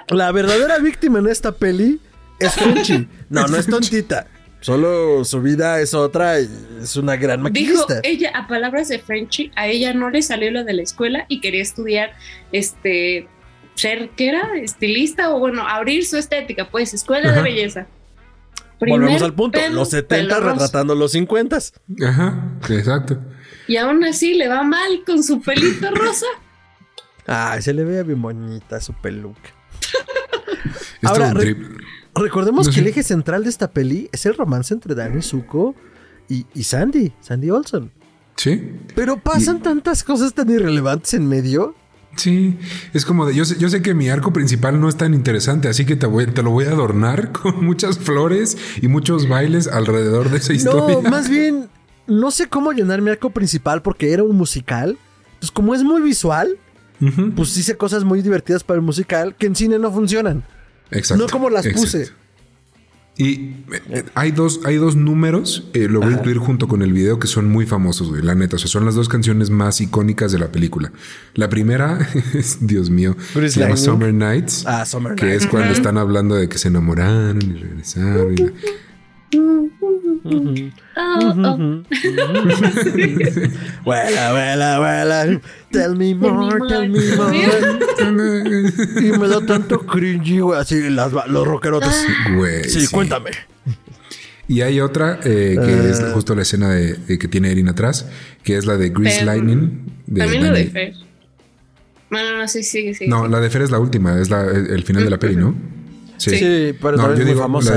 [0.09, 1.99] La verdadera víctima en esta peli
[2.39, 3.07] es Frenchy.
[3.29, 4.27] No, no es tontita.
[4.61, 6.47] Solo su vida es otra y
[6.81, 8.01] es una gran maquillista.
[8.01, 11.25] Dijo ella, a palabras de Frenchy, a ella no le salió lo de la escuela
[11.27, 12.13] y quería estudiar
[12.51, 13.27] este
[13.75, 14.51] ser, ¿qué era?
[14.55, 17.87] Estilista o bueno, abrir su estética, pues, escuela de belleza.
[18.87, 21.57] Volvemos al punto, los 70 retratando los 50.
[22.05, 23.19] Ajá, exacto.
[23.67, 26.25] Y aún así le va mal con su pelito rosa.
[27.25, 29.53] Ay, se le ve bien bonita su peluca.
[31.01, 31.33] Ahora,
[32.15, 35.75] recordemos que el eje central de esta peli es el romance entre Danny Zuko
[36.29, 37.91] y, y Sandy, Sandy Olson.
[38.35, 38.73] Sí.
[38.95, 41.75] Pero pasan tantas cosas tan irrelevantes en medio
[42.15, 42.57] Sí,
[42.93, 45.67] es como de, yo sé, yo sé que mi arco principal no es tan interesante,
[45.67, 49.67] así que te, voy, te lo voy a adornar con muchas flores y muchos bailes
[49.67, 50.99] alrededor de esa historia.
[51.01, 51.69] No, más bien,
[52.07, 54.97] no sé cómo llenar mi arco principal porque era un musical.
[55.39, 56.57] Pues como es muy visual,
[57.35, 60.43] pues hice cosas muy divertidas para el musical que en cine no funcionan.
[60.89, 61.23] Exacto.
[61.23, 62.11] No como las puse.
[63.15, 63.53] Y
[63.91, 67.19] eh, hay dos, hay dos números, eh, lo voy a incluir junto con el video,
[67.19, 68.55] que son muy famosos, güey, la neta.
[68.55, 70.91] O sea, son las dos canciones más icónicas de la película.
[71.35, 71.99] La primera
[72.33, 74.65] es, Dios mío, se llama Summer Nights.
[74.65, 78.33] Ah, Summer Que es cuando están hablando de que se enamoraron y regresaron.
[78.33, 78.35] Y
[83.83, 85.41] Vuela, vuela, vuela.
[85.71, 87.37] Tell me more, tell me more.
[89.01, 90.59] y me da tanto cringy, güey.
[90.59, 92.05] Así las, los rockerotes.
[92.35, 92.63] Güey.
[92.65, 93.31] Sí, cuéntame.
[94.47, 98.07] Y hay otra eh, que es justo la escena de, que tiene Erin atrás,
[98.43, 99.85] que es la de Grease Lightning.
[100.15, 100.93] también la de Fer.
[102.09, 103.07] Bueno, no sé, sí, sí.
[103.07, 105.55] No, la de Fer es la última, es la, el final de la peli, ¿no?
[106.17, 107.75] Sí, pero no, yo digo, famosa.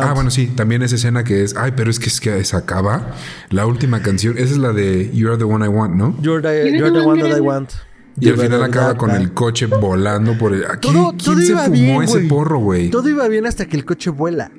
[0.00, 2.56] ah, bueno, sí, también esa escena que es, ay, pero es que es que se
[2.56, 3.14] acaba
[3.50, 4.36] la última canción.
[4.38, 6.16] Esa es la de You Are the One I Want, ¿no?
[6.20, 7.70] You're the, you're the one that I want.
[8.18, 10.64] Y al final acaba con el coche volando por el.
[10.80, 12.90] ¿Quién, todo, ¿quién se fumó bien, ese porro, güey?
[12.90, 14.50] Todo iba bien hasta que el coche vuela.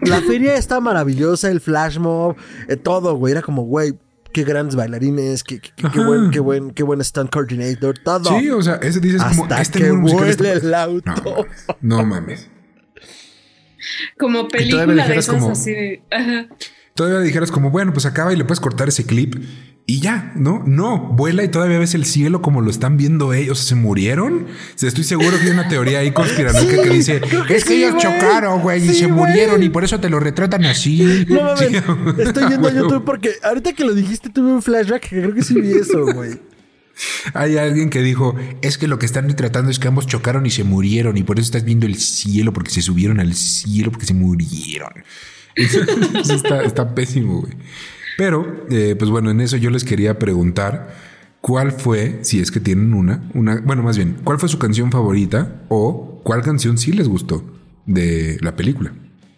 [0.00, 2.36] La feria está maravillosa, el flash mob,
[2.68, 3.32] eh, todo, güey.
[3.32, 3.98] Era como, güey,
[4.32, 8.38] qué grandes bailarines, qué, qué, qué, buen, qué buen, qué buen stunt coordinator, todo.
[8.38, 11.46] Sí, o sea, ese dices Hasta como este que vuele el auto.
[11.80, 12.48] No, no mames.
[14.18, 16.02] Como película de esas como, así de.
[16.94, 19.36] Todavía dijeras como, bueno, pues acaba y le puedes cortar ese clip
[19.90, 20.62] y ya, ¿no?
[20.66, 23.58] No, vuela y todavía ves el cielo como lo están viendo ellos.
[23.58, 24.46] ¿Se murieron?
[24.78, 28.84] Estoy seguro que hay una teoría ahí conspiranoica que dice, es que ellos chocaron, güey,
[28.84, 31.24] y se murieron y por eso te lo retratan así.
[31.26, 31.72] No mames,
[32.18, 35.42] estoy viendo a YouTube porque ahorita que lo dijiste tuve un flashback que creo que
[35.42, 36.38] sí vi eso, güey.
[37.32, 40.50] Hay alguien que dijo, es que lo que están retratando es que ambos chocaron y
[40.50, 44.04] se murieron y por eso estás viendo el cielo, porque se subieron al cielo, porque
[44.04, 44.92] se murieron.
[45.56, 47.54] está, está, pésimo, güey.
[48.18, 50.92] Pero, eh, pues bueno, en eso yo les quería preguntar
[51.40, 54.90] cuál fue, si es que tienen una, una, bueno, más bien, cuál fue su canción
[54.90, 57.44] favorita o cuál canción sí les gustó
[57.86, 58.92] de la película.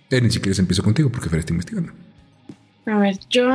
[0.09, 1.93] Eh, ni siquiera empiezo contigo porque Fer está investigando.
[2.87, 3.51] A ver, yo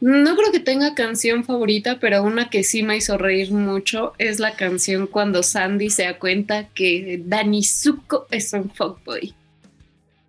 [0.00, 4.40] no creo que tenga canción favorita, pero una que sí me hizo reír mucho es
[4.40, 9.34] la canción cuando Sandy se da cuenta que Danny Zuko es un fuckboy.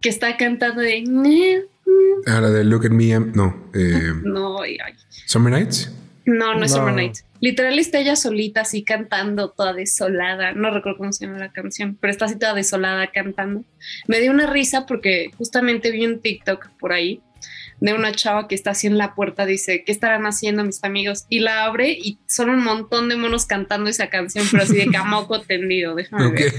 [0.02, 1.63] Que está cantando de...
[2.25, 3.69] Ah, la de Look at Me, no.
[3.73, 4.77] Eh, no, ay.
[5.25, 5.91] ¿Summer Nights?
[6.25, 7.25] No, no es Summer Nights.
[7.41, 10.53] Literal está ella solita así cantando, toda desolada.
[10.53, 13.65] No recuerdo cómo se llama la canción, pero está así toda desolada cantando.
[14.08, 17.21] Me dio una risa porque justamente vi un TikTok por ahí
[17.82, 21.25] de una chava que está así en la puerta, dice, ¿qué estarán haciendo mis amigos?
[21.27, 24.88] Y la abre y son un montón de monos cantando esa canción, pero así de
[24.91, 26.53] camoco tendido, déjame ver.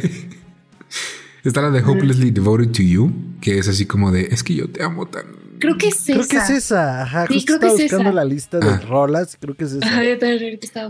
[1.44, 4.68] Está la de Hopelessly Devoted to You, que es así como de, es que yo
[4.68, 5.44] te amo tan...
[5.60, 6.12] Creo que es esa.
[6.14, 7.02] Creo que es esa.
[7.02, 8.82] Ajá, sí, creo que es buscando la lista de ah.
[8.88, 9.38] rolas.
[9.40, 9.86] Creo que es esa.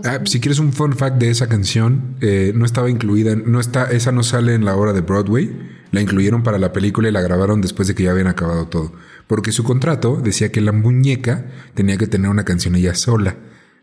[0.03, 3.85] ah, si quieres un fun fact de esa canción, eh, no estaba incluida, no está,
[3.91, 5.55] esa no sale en la obra de Broadway.
[5.91, 8.91] La incluyeron para la película y la grabaron después de que ya habían acabado todo
[9.27, 13.35] porque su contrato decía que la muñeca tenía que tener una canción ella sola.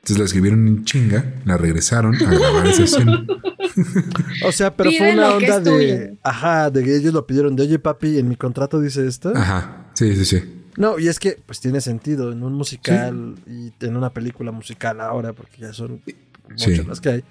[0.03, 3.25] Entonces la escribieron en chinga, la regresaron a grabar esa escena.
[4.45, 6.17] o sea, pero fue una onda de.
[6.25, 9.33] Ajá, de que ellos lo pidieron de oye, papi, en mi contrato dice esto.
[9.33, 10.65] Ajá, sí, sí, sí.
[10.77, 15.01] No, y es que pues tiene sentido en un musical y en una película musical
[15.01, 16.03] ahora, porque ya son
[16.49, 17.25] muchas las que hay.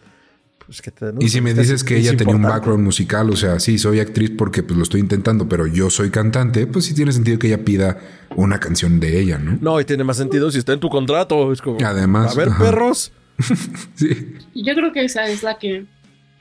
[0.66, 0.82] Pues,
[1.20, 4.32] y si me dices que ella tenía un background musical, o sea, sí, soy actriz
[4.38, 7.66] porque pues lo estoy intentando, pero yo soy cantante, pues sí tiene sentido que ella
[7.66, 8.00] pida
[8.36, 9.58] una canción de ella, ¿no?
[9.60, 11.52] No, y tiene más sentido si está en tu contrato.
[11.52, 13.12] Es como, Además, a ver, perros.
[13.96, 14.36] sí.
[14.54, 15.86] Yo creo que esa es la que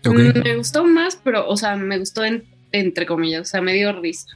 [0.04, 2.22] me gustó más, pero, o sea, me gustó
[2.72, 4.28] entre comillas, o sea, me dio risa.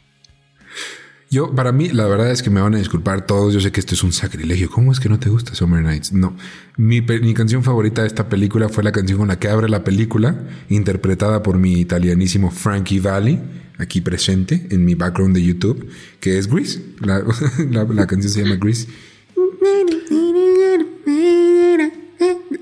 [1.35, 3.53] Yo, para mí, la verdad es que me van a disculpar todos.
[3.53, 4.70] Yo sé que esto es un sacrilegio.
[4.70, 6.12] ¿Cómo es que no te gusta Summer Nights?
[6.12, 6.37] No.
[6.77, 10.47] Mi, canción favorita de esta película fue la canción con la que abre la película,
[10.68, 13.40] interpretada por mi italianísimo Frankie Valli,
[13.79, 15.88] aquí presente en mi background de YouTube,
[16.20, 16.81] que es Grease.
[17.01, 17.25] La,
[17.92, 18.87] la canción se llama Grease.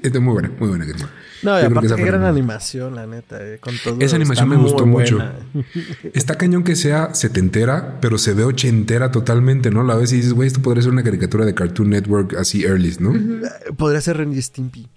[0.03, 1.11] Es muy buena, muy buena canción.
[1.43, 3.97] No, y aparte qué gran animación, la neta, eh, con todo.
[4.01, 5.19] Esa animación me gustó mucho.
[6.15, 9.83] Está cañón que sea setentera, pero se ve ochentera totalmente, ¿no?
[9.83, 12.97] La ves y dices, güey, esto podría ser una caricatura de Cartoon Network así early,
[13.01, 13.13] ¿no?
[13.77, 14.89] Podría ser Renny Stimpy.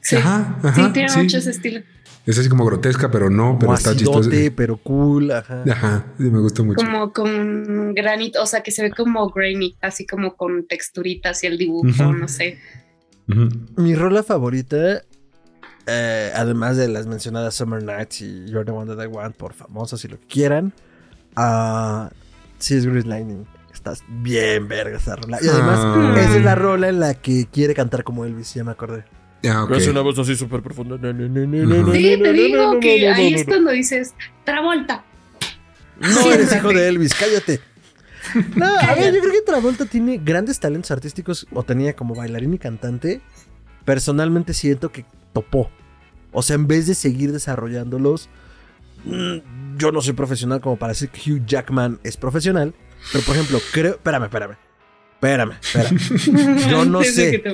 [0.00, 0.16] Sí.
[0.16, 1.80] Ajá, ajá, sí, tiene mucho ese estilo.
[2.24, 4.30] Es así como grotesca, pero no, pero está chistoso.
[4.54, 5.64] pero cool, ajá.
[5.68, 6.84] Ajá, sí, me gusta mucho.
[6.84, 11.48] Como con granito, o sea, que se ve como grainy, así como con texturitas y
[11.48, 12.58] el dibujo, no sé.
[13.26, 15.02] Mi rola favorita
[15.86, 19.52] eh, además de las mencionadas Summer Nights y You're the One That I Want por
[19.52, 20.72] famosas si lo quieran.
[21.36, 22.08] Uh,
[22.58, 23.46] sí, es Grease Lightning.
[23.72, 25.38] Estás bien verga esa rola.
[25.42, 26.14] Y además, ah.
[26.18, 29.04] esa es la rola en la que quiere cantar como Elvis, ya me acordé.
[29.48, 29.78] Ah, okay.
[29.78, 30.96] Es una voz así súper profunda.
[30.96, 35.04] Sí, te digo que ahí es cuando dices Travolta.
[35.98, 37.60] No eres hijo de Elvis, cállate.
[38.56, 42.54] No, a ver, yo creo que Travolta tiene grandes talentos artísticos, o tenía como bailarín
[42.54, 43.20] y cantante.
[43.84, 45.70] Personalmente siento que topó.
[46.32, 48.28] O sea, en vez de seguir desarrollándolos,
[49.04, 52.74] mm, yo no soy profesional como para decir que Hugh Jackman es profesional.
[53.12, 53.94] Pero, por ejemplo, creo.
[53.94, 54.56] Espérame, espérame.
[55.14, 56.68] Espérame, espérame.
[56.68, 57.44] Yo no sé.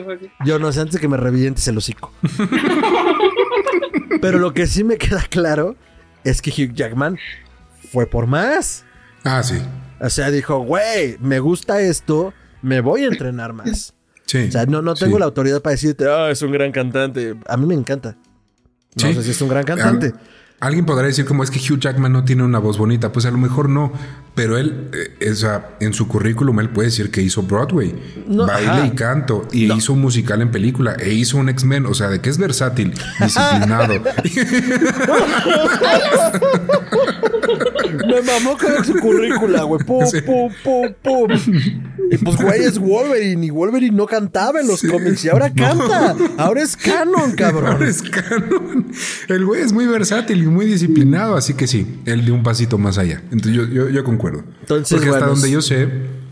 [0.45, 2.13] Yo no sé antes de que me revientes el hocico.
[4.23, 5.77] Pero lo que sí me queda claro
[6.25, 7.19] es que Hugh Jackman
[7.93, 8.85] fue por más.
[9.23, 9.57] Ah, sí.
[10.01, 12.33] O sea, dijo, güey, me gusta esto,
[12.63, 13.95] me voy a entrenar más.
[14.27, 14.47] Sí.
[14.49, 17.35] O sea, no, no tengo la autoridad para decirte, ah, es un gran cantante.
[17.47, 18.17] A mí me encanta.
[19.03, 20.13] No sé si es un gran cantante.
[20.61, 23.31] Alguien podrá decir como es que Hugh Jackman no tiene una voz bonita, pues a
[23.31, 23.93] lo mejor no,
[24.35, 25.17] pero él, eh,
[25.79, 27.95] en su currículum él puede decir que hizo Broadway,
[28.27, 32.09] baile y canto, y hizo un musical en película, e hizo un X-Men, o sea,
[32.09, 33.95] de que es versátil, disciplinado.
[37.91, 41.29] Me mamó con su currícula, güey, pum, pum, pum, pum.
[42.11, 43.47] Y pues, güey, es Wolverine.
[43.47, 45.25] Y Wolverine no cantaba en los cómics.
[45.25, 46.17] Y ahora canta.
[46.37, 47.73] Ahora es canon, cabrón.
[47.73, 48.91] Ahora es canon.
[49.29, 51.37] El güey es muy versátil y muy disciplinado.
[51.37, 53.23] Así que sí, él dio un pasito más allá.
[53.31, 54.45] Entonces yo, yo, concuerdo.
[54.61, 55.89] Entonces, Porque hasta donde yo sé,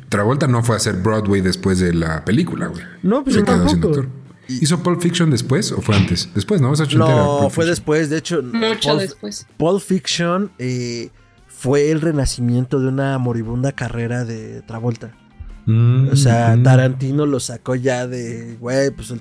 [0.09, 2.83] Travolta no fue a hacer Broadway después de la película, güey.
[3.03, 4.07] No, pues yo tampoco.
[4.49, 6.29] ¿Hizo Pulp Fiction después o fue antes?
[6.35, 6.73] Después, ¿no?
[6.73, 8.11] no, fue después.
[8.11, 9.47] De hecho, mucho después.
[9.57, 11.11] Pulp Fiction eh,
[11.67, 15.17] fue el renacimiento de una moribunda carrera de Travolta.
[15.65, 19.13] Mm, o sea, Tarantino lo sacó ya de, güey, pues...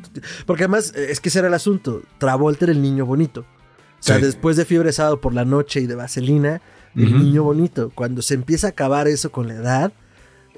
[0.45, 2.03] porque además, eh, es que ese era el asunto.
[2.19, 3.41] Travolta era el niño bonito.
[3.41, 6.61] O sea, después de Fiebre Sábado por la Noche y de Vaselina,
[6.95, 7.91] el niño bonito.
[7.95, 9.93] Cuando se empieza a acabar eso con la edad,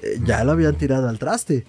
[0.02, 1.64] eh, ya lo habían tirado al traste.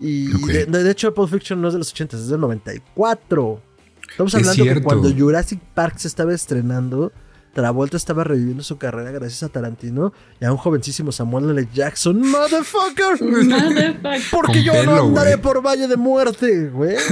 [0.00, 0.32] Y
[0.66, 3.62] de, hecho, Pulp Fiction no es de los 80, es del 94.
[4.10, 7.12] Estamos hablando de cuando Jurassic Park se estaba estrenando,
[7.52, 11.68] Travolta estaba reviviendo su carrera gracias a Tarantino y a un jovencísimo Samuel L.
[11.72, 12.20] Jackson.
[12.20, 13.20] ¡Motherfucker!
[13.20, 14.20] Motherfucker.
[14.30, 16.96] Porque yo no andaré por Valle de Muerte, güey.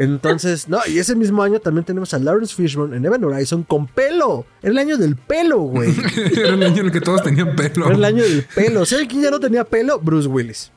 [0.00, 3.86] Entonces, no, y ese mismo año también tenemos a Lawrence Fishburne en Evan Horizon con
[3.86, 4.46] pelo.
[4.62, 5.94] Era el año del pelo, güey.
[6.34, 7.84] Era el año en el que todos tenían pelo.
[7.84, 8.86] Era el año del pelo.
[8.86, 10.00] ¿Sabes quién ya no tenía pelo?
[10.00, 10.72] Bruce Willis.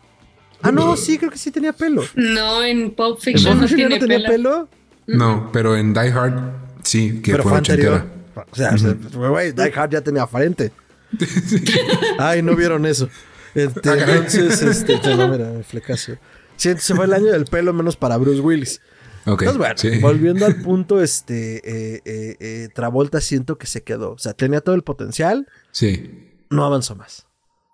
[0.62, 2.03] Ah, no, sí, creo que sí tenía pelo.
[2.15, 4.67] No, en Pulp Fiction, no, tiene tenía pelo.
[5.08, 6.51] No, pero en Die Hard
[6.84, 8.06] sí, que pero fue, anterior.
[8.36, 8.76] O sea,
[9.13, 10.72] güey, Die Hard ya tenía frente.
[12.19, 13.10] Ay, no vieron eso.
[13.56, 16.17] Este, ah, entonces, este, no, mira, flecacio.
[16.56, 18.82] Sí, se fue el año del pelo menos para Bruce Willis.
[19.26, 24.12] Okay, entonces, bueno, volviendo al punto, este, eh, eh, eh, Travolta siento que se quedó.
[24.13, 25.48] O sea, tenía todo el potencial.
[25.72, 26.30] Sí.
[26.50, 27.28] No avanzó más.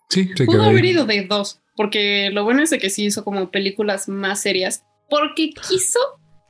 [0.10, 3.24] Sí, se Pudo haber ido de dos, porque lo bueno es de que sí hizo
[3.24, 6.00] como películas más serias, porque quiso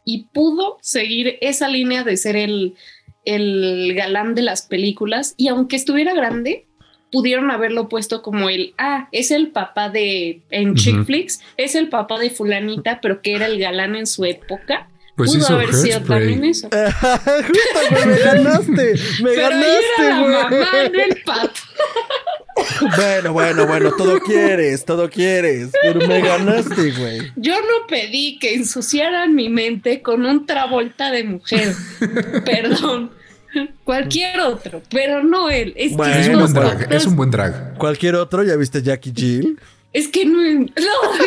[0.06, 2.76] y pudo seguir esa línea de ser el
[3.25, 6.65] el galán de las películas y aunque estuviera grande,
[7.12, 11.89] pudieron haberlo puesto como el, ah, es el papá de, en chick flicks, es el
[11.89, 14.89] papá de fulanita, pero que era el galán en su época.
[15.19, 16.69] Pues Pudo haber sido también eso.
[16.71, 21.51] Justo, me ganaste, me pero ganaste, era la mamá del pato.
[22.95, 27.32] Bueno, bueno, bueno, todo quieres, todo quieres, pero me ganaste, güey.
[27.38, 31.73] Yo no pedí que ensuciaran mi mente con un travolta de mujer.
[32.45, 33.12] Perdón.
[33.84, 35.73] Cualquier otro, pero no él.
[35.75, 37.77] Es, que es, un buen drag, es un buen drag.
[37.77, 39.60] Cualquier otro, ¿ya viste Jackie Jill?
[39.91, 40.38] Es que no,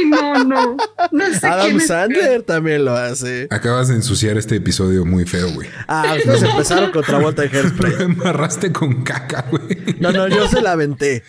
[0.04, 0.76] no, no,
[1.10, 1.34] no.
[1.34, 3.48] sé Adam Sandler también lo hace.
[3.50, 5.68] Acabas de ensuciar este episodio muy feo, güey.
[5.88, 7.92] Ah, pues empezaron contra vuelta de Hairspray.
[7.92, 9.96] Lo embarraste con caca, güey.
[9.98, 11.24] No, no, yo se la aventé.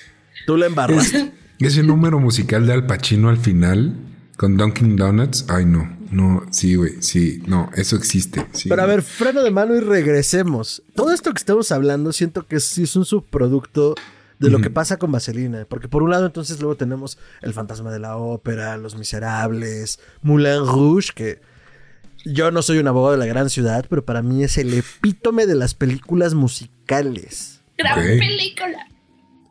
[0.46, 1.32] Tú la embarraste.
[1.60, 3.96] ese número musical de Al Pacino al final
[4.38, 5.46] con Dunkin' Donuts.
[5.50, 6.04] Ay, no.
[6.12, 8.46] No, sí, güey, sí, no, eso existe.
[8.70, 10.84] Pero a ver, freno de mano y regresemos.
[10.94, 13.96] Todo esto que estamos hablando siento que sí es un subproducto
[14.44, 15.66] de lo que pasa con Vaselina.
[15.66, 20.66] Porque por un lado entonces luego tenemos El Fantasma de la Ópera, Los Miserables, Moulin
[20.66, 21.42] Rouge, que
[22.26, 25.46] yo no soy un abogado de la gran ciudad, pero para mí es el epítome
[25.46, 27.62] de las películas musicales.
[27.78, 28.88] Gran película.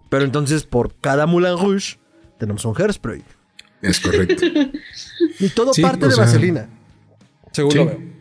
[0.09, 1.99] Pero entonces por cada Moulin Rouge
[2.39, 3.23] tenemos un Hairspray.
[3.81, 4.45] Es correcto.
[5.39, 6.69] y todo parte de Vaselina.
[7.53, 8.13] Según lo veo.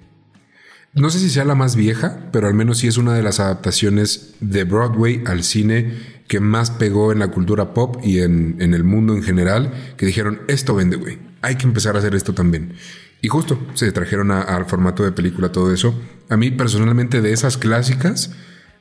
[0.94, 3.40] No sé si sea la más vieja, pero al menos sí es una de las
[3.40, 5.94] adaptaciones de Broadway al cine
[6.32, 10.40] que más pegó en la cultura pop y en, el mundo en general, que dijeron,
[10.48, 12.76] esto vende, güey, hay que empezar a hacer esto también.
[13.22, 15.94] Y justo se trajeron al formato de película todo eso.
[16.30, 18.32] A mí personalmente de esas clásicas,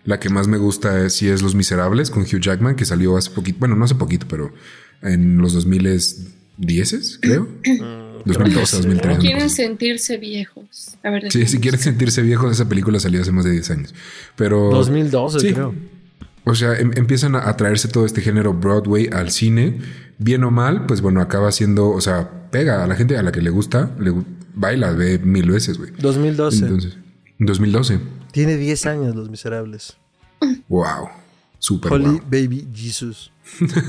[0.05, 3.17] la que más me gusta es, sí es Los Miserables con Hugh Jackman, que salió
[3.17, 4.55] hace poquito, bueno, no hace poquito, pero
[5.03, 7.49] en los 2010, creo.
[8.27, 9.19] 2012, 2013.
[9.19, 10.99] Quieren sentirse viejos.
[11.03, 13.95] A ver, sí, si quieren sentirse viejos, esa película salió hace más de 10 años.
[14.37, 14.71] Pero.
[14.71, 15.75] 2012, creo.
[16.45, 19.81] O sea, em, empiezan a, traerse todo este género Broadway al cine.
[20.19, 23.33] Bien o mal, pues bueno, acaba siendo, o sea, pega a la gente a la
[23.33, 24.13] que le gusta, le
[24.55, 25.93] baila, ve mil veces, güey.
[25.99, 26.65] 2012.
[26.65, 26.97] Entonces,
[27.39, 28.01] 2012.
[28.33, 29.97] Tiene 10 años Los Miserables.
[30.69, 31.09] Wow.
[31.59, 33.33] Super Holy Baby Jesus.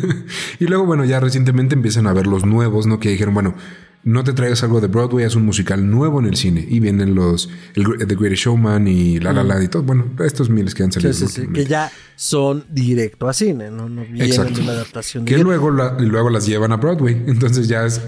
[0.59, 2.99] y luego, bueno, ya recientemente empiezan a ver los nuevos, ¿no?
[2.99, 3.55] Que dijeron, bueno,
[4.03, 6.65] no te traigas algo de Broadway, es un musical nuevo en el cine.
[6.67, 9.83] Y vienen los el, The Greatest Showman y La La Land y todo.
[9.83, 11.13] Bueno, estos miles que han salido.
[11.13, 15.25] Sí, sí, que ya son directo a cine, no, no vienen de una adaptación.
[15.25, 17.23] Que luego, luego las llevan a Broadway.
[17.27, 18.01] Entonces ya es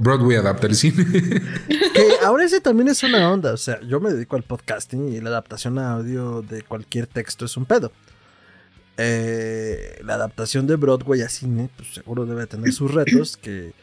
[0.00, 1.04] Broadway adapta el cine.
[1.68, 3.52] que ahora ese también es una onda.
[3.52, 7.44] O sea, yo me dedico al podcasting y la adaptación a audio de cualquier texto
[7.44, 7.92] es un pedo.
[8.98, 13.74] Eh, la adaptación de Broadway a cine, pues seguro debe tener sus retos que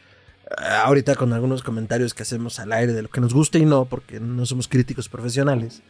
[0.58, 3.84] ahorita con algunos comentarios que hacemos al aire de lo que nos gusta y no,
[3.84, 5.82] porque no somos críticos profesionales,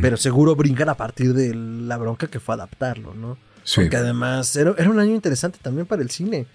[0.00, 3.38] pero seguro brincan a partir de la bronca que fue adaptarlo, ¿no?
[3.74, 6.46] Porque además era, un año interesante también para el cine.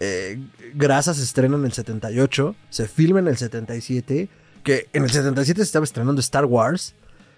[0.00, 0.40] Eh,
[0.74, 4.28] Grasa se estrena en el 78, se filma en el 77,
[4.62, 6.94] que en el 77 se estaba estrenando Star Wars.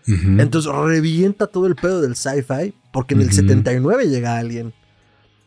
[0.06, 4.72] Entonces revienta todo el pedo del sci-fi, porque en el 79 llega alguien.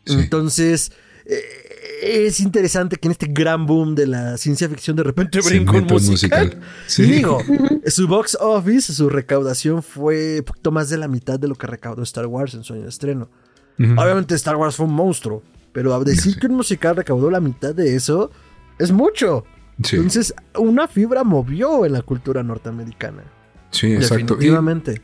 [0.06, 0.92] Entonces,
[1.26, 1.69] eh,
[2.02, 5.86] es interesante que en este gran boom de la ciencia ficción de repente brinco un
[5.86, 6.60] musical.
[6.88, 7.04] Sí.
[7.04, 7.40] digo,
[7.88, 12.04] su box office, su recaudación fue poquito más de la mitad de lo que recaudó
[12.04, 13.30] Star Wars en su año de estreno.
[13.78, 15.42] Obviamente Star Wars fue un monstruo,
[15.72, 18.30] pero a decir que un musical recaudó la mitad de eso
[18.78, 19.46] es mucho.
[19.78, 23.24] Entonces, una fibra movió en la cultura norteamericana.
[23.72, 24.36] Sí, exacto.
[24.36, 25.02] Definitivamente.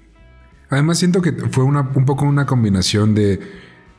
[0.70, 3.40] además siento que fue una, un poco una combinación de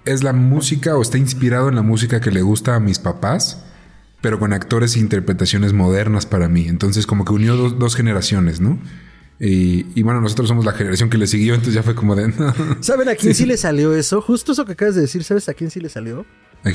[0.06, 3.62] es la música o está inspirado en la música que le gusta a mis papás,
[4.20, 6.66] pero con actores e interpretaciones modernas para mí.
[6.68, 8.78] Entonces como que unió dos, generaciones, ¿no?
[9.38, 12.32] Y, bueno, nosotros somos la generación que le siguió, entonces ya fue como de...
[12.80, 13.44] ¿Saben a quién sí.
[13.44, 14.22] le salió eso?
[14.22, 16.24] Justo eso que acabas de decir, ¿sabes a quién sí le salió?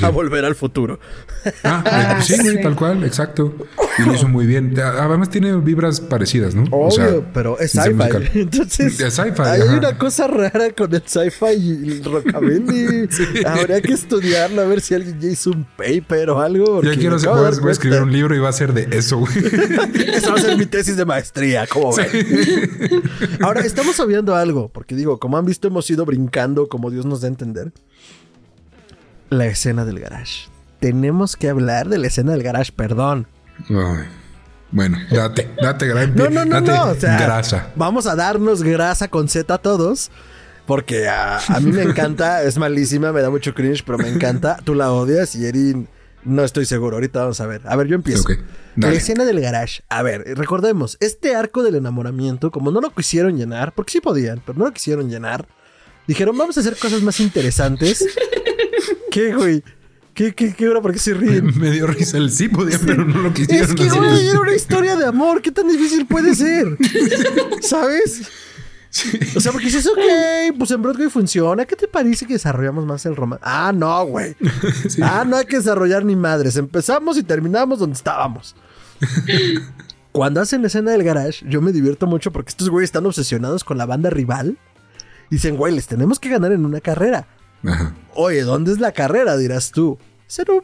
[0.01, 0.99] A volver al futuro.
[1.63, 3.53] Ah, eh, sí, tal cual, exacto.
[3.97, 4.79] Y lo hizo muy bien.
[4.79, 6.63] Además tiene vibras parecidas, ¿no?
[6.71, 8.39] Obvio, pero es sci-fi.
[8.39, 13.09] Entonces, es hay una cosa rara con el sci-fi y el rockabilly.
[13.45, 16.81] Habría que estudiarlo a ver si alguien ya hizo un paper o algo.
[16.81, 19.33] Yo quiero poder voy a escribir un libro y va a ser de eso, güey.
[20.13, 22.07] Eso va a ser mi tesis de maestría, ¿cómo ven?
[23.41, 27.21] Ahora, estamos sabiendo algo, porque digo, como han visto, hemos ido brincando como Dios nos
[27.21, 27.71] da a entender
[29.31, 30.49] la escena del garage.
[30.79, 33.27] Tenemos que hablar de la escena del garage, perdón.
[34.71, 36.95] bueno, date, date, No, no, no, no.
[36.95, 37.71] grasa.
[37.75, 40.11] Vamos a darnos grasa con Z a todos.
[40.67, 44.57] Porque a, mí me encanta, es malísima, me da mucho cringe, pero me encanta.
[44.63, 45.87] Tú la odias y Erin,
[46.23, 46.97] no estoy seguro.
[46.97, 47.61] Ahorita vamos a ver.
[47.65, 48.27] A ver, yo empiezo.
[48.75, 49.81] la escena del garage.
[49.89, 54.41] A ver, recordemos, este arco del enamoramiento, como no lo quisieron llenar, porque sí podían,
[54.45, 55.47] pero no lo quisieron llenar,
[56.07, 58.05] dijeron, vamos a hacer cosas más interesantes.
[59.11, 59.63] ¿Qué, güey?
[60.13, 60.81] ¿Qué, qué, qué hora?
[60.81, 61.57] ¿Por qué se ríen?
[61.59, 63.69] Me dio risa el sí podía, pero no lo quisieron.
[63.69, 65.41] Es que, güey, era una historia de amor.
[65.41, 66.77] ¿Qué tan difícil puede ser?
[67.61, 68.29] ¿Sabes?
[69.37, 71.65] O sea, porque si es ok, pues en Broadway funciona.
[71.65, 73.41] ¿Qué te parece que desarrollamos más el romance?
[73.45, 74.35] Ah, no, güey.
[75.01, 76.57] Ah, no hay que desarrollar ni madres.
[76.57, 78.55] Empezamos y terminamos donde estábamos.
[80.11, 83.63] Cuando hacen la escena del garage, yo me divierto mucho porque estos güeyes están obsesionados
[83.63, 84.57] con la banda rival.
[85.29, 87.27] Dicen, güey, les tenemos que ganar en una carrera.
[88.15, 89.37] Oye, ¿dónde es la carrera?
[89.37, 89.97] Dirás tú.
[90.27, 90.61] ¿Ser un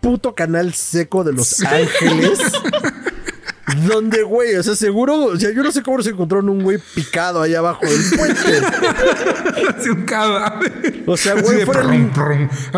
[0.00, 2.38] puto canal seco de Los Ángeles?
[3.88, 6.62] Donde, güey, o sea, seguro, o sea, yo no sé cómo se encontró en un
[6.62, 8.60] güey picado ahí abajo del puente.
[9.76, 11.02] Así un cadáver.
[11.06, 12.10] O sea, güey, fuera el...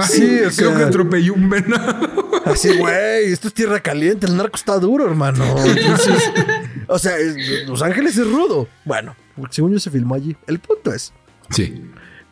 [0.05, 2.31] sí, o creo que atropelló un venado.
[2.45, 5.45] Así, güey, esto es tierra caliente, el narco está duro, hermano.
[5.65, 6.31] Entonces,
[6.87, 7.17] o sea,
[7.67, 8.69] Los Ángeles es rudo.
[8.85, 9.17] Bueno,
[9.51, 10.37] según yo se filmó allí.
[10.47, 11.13] El punto es.
[11.51, 11.83] Sí.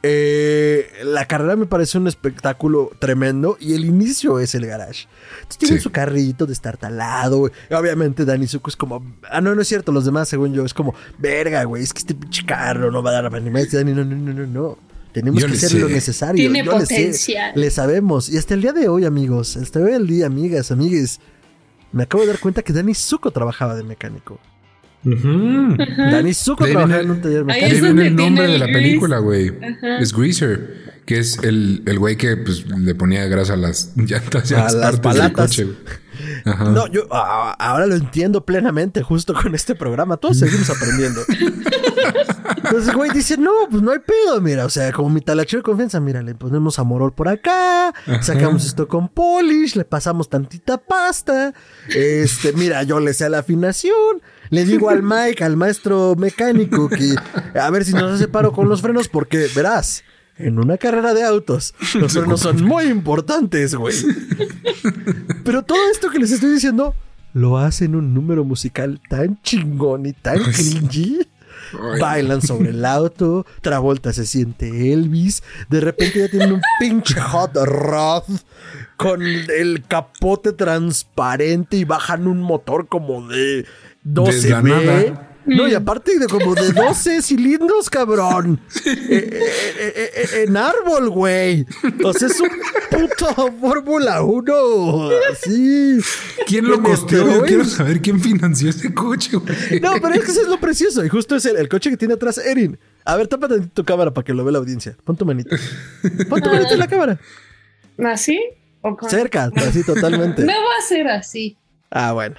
[0.07, 5.09] Eh, la carrera me parece un espectáculo tremendo y el inicio es el garage.
[5.37, 7.51] Entonces tienen su carrito de estar talado.
[7.71, 10.75] Obviamente Dani Zuko es como, ah, no, no es cierto, los demás, según yo, es
[10.75, 13.73] como, verga, güey, es que este pinche carro no va a dar a animales.
[13.73, 14.79] Dani, no, no, no, no, no.
[15.13, 16.51] Tenemos que hacer lo necesario.
[16.51, 17.53] Tiene potencial.
[17.55, 18.29] Le, sabemos.
[18.29, 21.19] Y hasta el día de hoy, amigos, hasta hoy el día, amigas, amigues,
[21.93, 24.39] me acabo de dar cuenta que Dani Zuko trabajaba de mecánico.
[25.05, 27.75] Dani Zuko trabajaba en un taller mecánico.
[27.75, 29.53] Ahí viene el nombre de la película, güey.
[30.01, 30.85] Es Greaser.
[31.05, 34.71] Que es el, el güey que pues, le ponía grasa a las llantas y a,
[34.71, 35.61] las palatas.
[36.45, 40.17] No, yo ahora lo entiendo plenamente justo con este programa.
[40.17, 41.21] Todos seguimos aprendiendo.
[42.57, 44.65] Entonces, güey, dice, no, pues no hay pedo, mira.
[44.65, 47.93] O sea, como mi talacho de confianza, mira, le ponemos amorol por acá,
[48.23, 51.53] sacamos esto con polish, le pasamos tantita pasta.
[51.89, 54.23] Este, mira, yo le sé la afinación.
[54.51, 57.14] Le digo al Mike, al maestro mecánico, que
[57.59, 60.05] a ver si nos hace paro con los frenos, porque verás,
[60.36, 61.74] en una carrera de autos.
[61.95, 63.95] Los frenos son muy importantes, güey.
[65.45, 66.95] Pero todo esto que les estoy diciendo
[67.32, 71.26] lo hacen un número musical tan chingón y tan cringy.
[72.01, 77.57] Bailan sobre el auto, Travolta se siente Elvis, de repente ya tienen un pinche hot
[77.64, 78.24] rod
[78.97, 83.66] con el capote transparente y bajan un motor como de
[84.05, 85.15] 12 B.
[85.47, 85.77] No, y mm.
[85.77, 88.61] aparte de como de 12 cilindros, cabrón.
[88.87, 91.67] Eh, eh, eh, en árbol, güey.
[92.03, 92.49] O sea, es un
[92.91, 95.11] puto Fórmula 1.
[95.43, 95.99] Sí.
[96.47, 97.43] ¿Quién lo costeó?
[97.43, 99.81] quiero saber quién financió ese coche, güey.
[99.81, 101.05] No, pero es que eso es lo precioso.
[101.05, 102.79] Y justo es el, coche que tiene atrás Erin.
[103.05, 104.97] A ver, tápate tu cámara para que lo vea la audiencia.
[105.05, 105.55] Pon tu manito.
[106.29, 107.21] Pon tu manito en la cámara.
[107.99, 108.41] ¿Así?
[109.09, 110.43] Cerca, así totalmente.
[110.43, 111.57] No va a ser así.
[111.91, 112.37] Ah, bueno.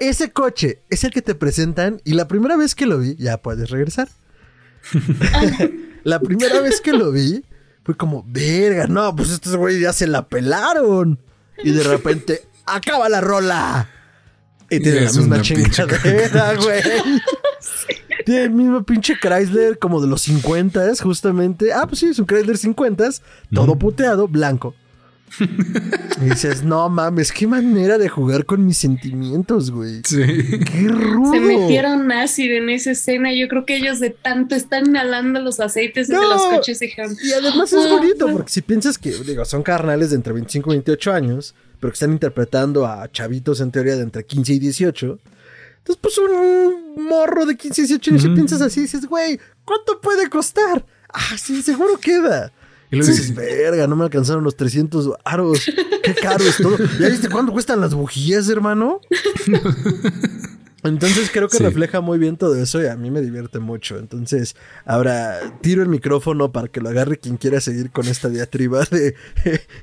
[0.00, 3.40] Ese coche es el que te presentan y la primera vez que lo vi, ya
[3.40, 4.08] puedes regresar.
[6.04, 7.44] la primera vez que lo vi,
[7.84, 11.18] fue como, verga, no, pues estos güeyes ya se la pelaron.
[11.62, 13.88] Y de repente, acaba la rola.
[14.70, 16.82] Y tiene la misma chingadera, güey.
[18.24, 21.72] Tiene el mismo pinche Chrysler como de los 50 justamente.
[21.72, 23.08] Ah, pues sí, es un Chrysler 50
[23.52, 24.74] todo puteado, blanco.
[26.20, 30.02] Y dices, no mames, qué manera de jugar con mis sentimientos, güey.
[30.04, 30.22] Sí.
[30.64, 31.32] Qué rudo.
[31.32, 33.32] Se metieron ácido en esa escena.
[33.34, 37.16] Yo creo que ellos de tanto están inhalando los aceites de los coches dijeron.
[37.22, 40.76] Y además es bonito, porque si piensas que, digo, son carnales de entre 25 y
[40.76, 45.18] 28 años, pero que están interpretando a chavitos en teoría de entre 15 y 18.
[45.78, 50.00] Entonces, pues un morro de 15 y 18 años, y piensas así, dices, güey, ¿cuánto
[50.00, 50.84] puede costar?
[51.12, 52.52] Ah, sí, seguro queda.
[52.90, 55.64] Y luego dices, verga, no me alcanzaron los 300 aros.
[56.02, 56.76] Qué caro es todo.
[56.98, 59.00] ¿Ya viste cuánto cuestan las bujías, hermano?
[60.82, 63.98] Entonces creo que refleja muy bien todo eso y a mí me divierte mucho.
[63.98, 68.84] Entonces, ahora tiro el micrófono para que lo agarre quien quiera seguir con esta diatriba
[68.90, 69.14] de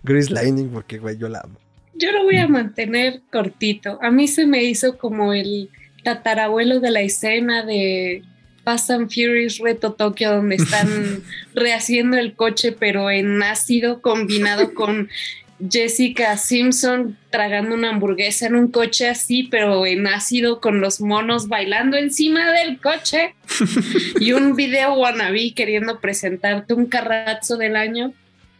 [0.03, 1.59] Grace Lightning, porque güey, yo la amo.
[1.93, 3.99] Yo lo voy a mantener cortito.
[4.01, 5.69] A mí se me hizo como el
[6.03, 8.23] tatarabuelo de la escena de
[8.67, 11.23] Fast and Furious Reto Tokio, donde están
[11.55, 15.07] rehaciendo el coche, pero en ácido combinado con
[15.71, 21.47] Jessica Simpson tragando una hamburguesa en un coche así, pero en ácido con los monos
[21.47, 23.35] bailando encima del coche.
[24.19, 28.11] y un video wannabe queriendo presentarte un carrazo del año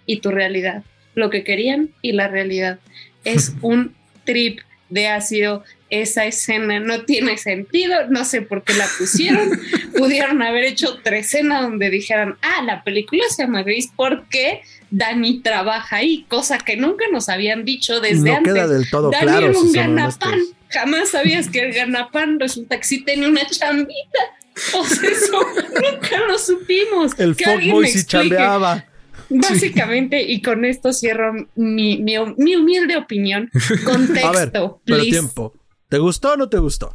[0.06, 0.86] y tu realidad.
[1.16, 2.80] Lo que querían y la realidad.
[3.26, 3.94] Es un
[4.24, 9.50] trip de ácido esa escena no tiene sentido, no sé por qué la pusieron.
[9.98, 14.62] Pudieron haber hecho otra escena donde dijeran, ah, la película se llama Gris porque
[14.92, 18.54] Dani trabaja ahí, cosa que nunca nos habían dicho desde no antes.
[18.54, 20.40] Queda del todo Dani claro, era un ganapán.
[20.70, 24.20] Jamás sabías que el ganapán resulta que sí tenía una chambita.
[24.56, 25.40] Sea, eso
[25.92, 27.18] nunca lo supimos.
[27.18, 28.86] El fuckboy sí chambeaba.
[29.30, 33.50] Básicamente, y con esto cierro mi, mi, humilde opinión.
[33.84, 34.28] Contexto.
[34.28, 34.52] A ver,
[34.86, 35.54] pero tiempo.
[35.90, 36.94] ¿Te gustó o no te gustó?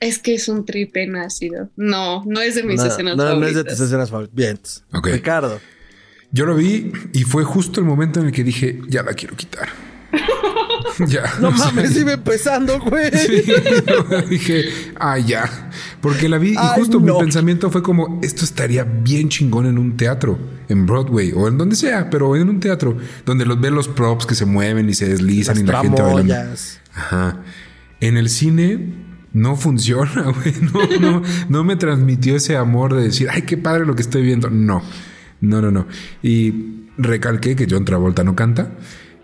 [0.00, 1.70] Es que es un tripe ácido.
[1.76, 3.40] No, no es de mis escenas favoritas.
[3.40, 4.34] No es de tus escenas favoritas.
[4.34, 4.60] Bien.
[5.02, 5.60] Ricardo.
[6.30, 9.36] Yo lo vi y fue justo el momento en el que dije, ya la quiero
[9.36, 9.68] quitar.
[11.06, 11.32] ya.
[11.40, 13.10] No mames, iba empezando, güey.
[14.28, 14.64] dije,
[14.96, 15.63] ah, ya.
[16.04, 19.96] Porque la vi y justo mi pensamiento fue como, esto estaría bien chingón en un
[19.96, 20.38] teatro,
[20.68, 24.26] en Broadway o en donde sea, pero en un teatro donde los ve los props
[24.26, 26.56] que se mueven y se deslizan y la gente bailando.
[26.94, 27.40] Ajá.
[28.02, 28.92] En el cine
[29.32, 30.54] no funciona, güey.
[30.74, 34.20] No, no, no me transmitió ese amor de decir, ay, qué padre lo que estoy
[34.24, 34.50] viendo.
[34.50, 34.82] No,
[35.40, 35.86] no, no, no.
[36.22, 38.72] Y recalqué que John Travolta no canta.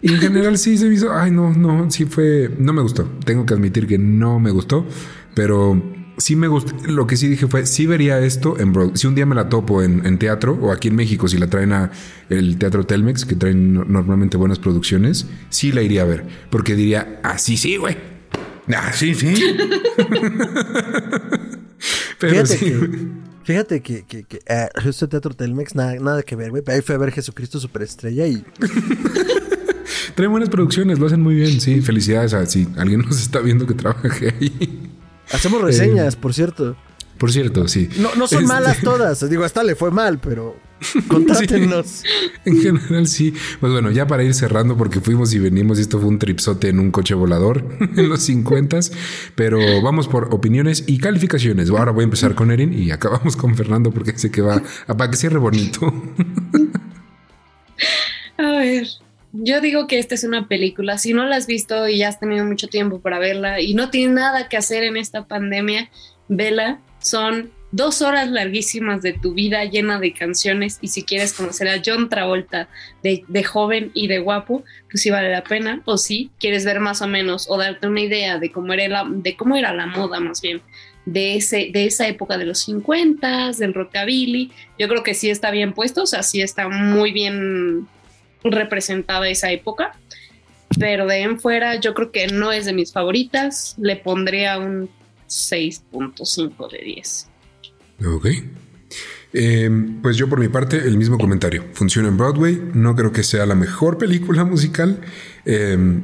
[0.00, 3.04] Y en general sí se me hizo, ay, no, no, sí fue, no me gustó.
[3.26, 4.86] Tengo que admitir que no me gustó,
[5.34, 6.74] pero sí me gustó.
[6.86, 8.96] Lo que sí dije fue, sí vería esto en Broadway.
[8.96, 11.72] Si un día me la topo en, teatro o aquí en México, si la traen
[11.72, 11.90] a
[12.28, 16.26] el Teatro Telmex, que traen normalmente buenas producciones, sí la iría a ver.
[16.50, 17.96] Porque diría, así sí, güey.
[18.76, 19.34] Así sí.
[22.18, 23.08] Pero fíjate que,
[23.44, 26.62] fíjate que, que, eh, este Teatro Telmex, nada, nada que ver, güey.
[26.66, 28.44] Ahí fue a ver Jesucristo Superestrella y...
[30.14, 31.80] Traen buenas producciones, lo hacen muy bien, sí.
[31.80, 34.89] Felicidades a si alguien nos está viendo que trabaje ahí.
[35.32, 36.76] Hacemos reseñas, por cierto.
[37.20, 37.90] Por cierto, sí.
[37.98, 39.28] No, no son este, malas todas.
[39.28, 40.56] Digo, hasta le fue mal, pero
[41.06, 42.02] contátenos.
[42.46, 43.34] en general, sí.
[43.60, 46.70] Pues bueno, ya para ir cerrando, porque fuimos y venimos, y esto fue un tripsote
[46.70, 47.62] en un coche volador
[47.96, 48.80] en los 50
[49.34, 51.68] Pero vamos por opiniones y calificaciones.
[51.68, 54.96] Ahora voy a empezar con Erin y acabamos con Fernando porque sé que va a
[54.96, 55.86] para que cierre bonito.
[58.38, 58.86] a ver.
[59.32, 62.18] Yo digo que esta es una película, si no la has visto y ya has
[62.18, 65.88] tenido mucho tiempo para verla y no tienes nada que hacer en esta pandemia,
[66.28, 71.68] vela, son dos horas larguísimas de tu vida llena de canciones y si quieres conocer
[71.68, 72.68] a John Travolta
[73.02, 75.80] de, joven y de guapo, pues sí vale la pena.
[75.84, 79.06] O si quieres ver más o menos o darte una idea de cómo era la,
[79.08, 80.60] de cómo era la moda más bien
[81.06, 85.50] de, ese, de esa época de los 50, del rockabilly, yo creo que sí está
[85.50, 87.88] bien puesto, o sea, sí está muy bien
[88.44, 89.92] representada esa época.
[90.78, 93.74] Pero de en fuera, yo creo que no es de mis favoritas.
[93.78, 94.88] Le pondría un
[95.28, 97.28] 6.5 de 10.
[98.06, 98.26] Ok.
[99.32, 101.64] Em, pues yo por mi parte, el mismo comentario.
[101.72, 102.60] Funciona en Broadway.
[102.74, 105.00] No creo que sea la mejor película musical.
[105.44, 106.02] Em,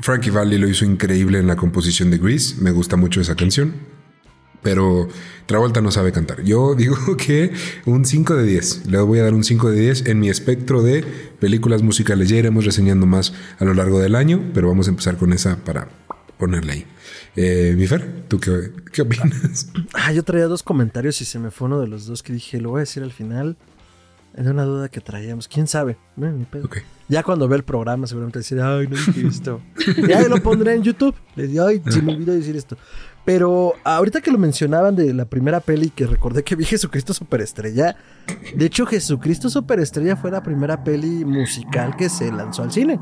[0.00, 2.56] Frankie Valli lo hizo increíble en la composición de Grease.
[2.60, 3.74] Me gusta mucho esa canción.
[4.66, 5.06] Pero
[5.46, 6.42] Travolta no sabe cantar.
[6.42, 7.52] Yo digo que
[7.84, 8.86] un 5 de 10.
[8.86, 11.04] Le voy a dar un 5 de 10 en mi espectro de
[11.38, 12.28] películas musicales.
[12.28, 15.58] Ya iremos reseñando más a lo largo del año, pero vamos a empezar con esa
[15.64, 15.86] para
[16.36, 16.84] ponerla ahí.
[17.36, 19.70] Eh, mi Fer, ¿tú qué, opinas?
[19.94, 22.60] Ah, yo traía dos comentarios y se me fue uno de los dos que dije,
[22.60, 23.56] lo voy a decir al final.
[24.36, 25.46] Era una duda que traíamos.
[25.46, 25.96] ¿Quién sabe?
[27.08, 29.62] Ya cuando ve el programa seguramente decirá, ay, no dije esto.
[30.08, 31.14] ya lo pondré en YouTube.
[31.36, 32.76] Le digo, ay, se me olvidó decir esto.
[33.26, 37.96] Pero ahorita que lo mencionaban de la primera peli que recordé que vi Jesucristo Superestrella,
[38.54, 43.00] de hecho Jesucristo Superestrella fue la primera peli musical que se lanzó al cine.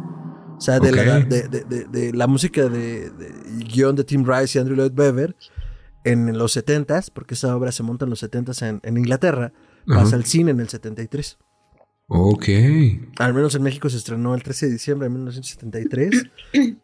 [0.56, 3.12] O sea, de, la, de, la, música de,
[3.70, 5.36] guion de Tim Rice y Andrew Lloyd Webber
[6.04, 9.52] en los 70s, porque esa obra se monta en los 70s en, Inglaterra,
[9.86, 11.36] pasa al cine en el 73.
[12.06, 12.48] Ok.
[13.18, 16.24] Al menos en México se estrenó el 13 de diciembre de 1973.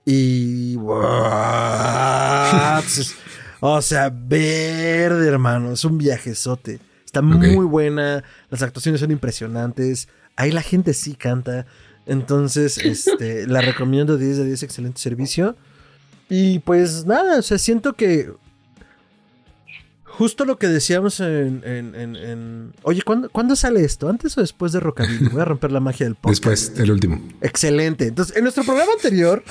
[0.04, 0.69] y.
[3.60, 5.72] o sea, verde, hermano.
[5.72, 6.80] Es un viajezote.
[7.04, 8.24] Está muy buena.
[8.50, 10.08] Las actuaciones son impresionantes.
[10.36, 11.66] Ahí la gente sí canta.
[12.06, 15.56] Entonces, este, la recomiendo 10 de 10, excelente servicio.
[16.28, 18.32] Y pues nada, o sea, siento que
[20.20, 22.74] justo lo que decíamos en...
[22.82, 24.06] Oye, ¿cuándo, sale esto?
[24.06, 25.28] ¿Antes o después de Rockabilly?
[25.30, 26.44] Voy a romper la magia del podcast.
[26.44, 27.26] Después, el último.
[27.40, 28.06] Excelente.
[28.06, 29.42] Entonces, en nuestro programa anterior,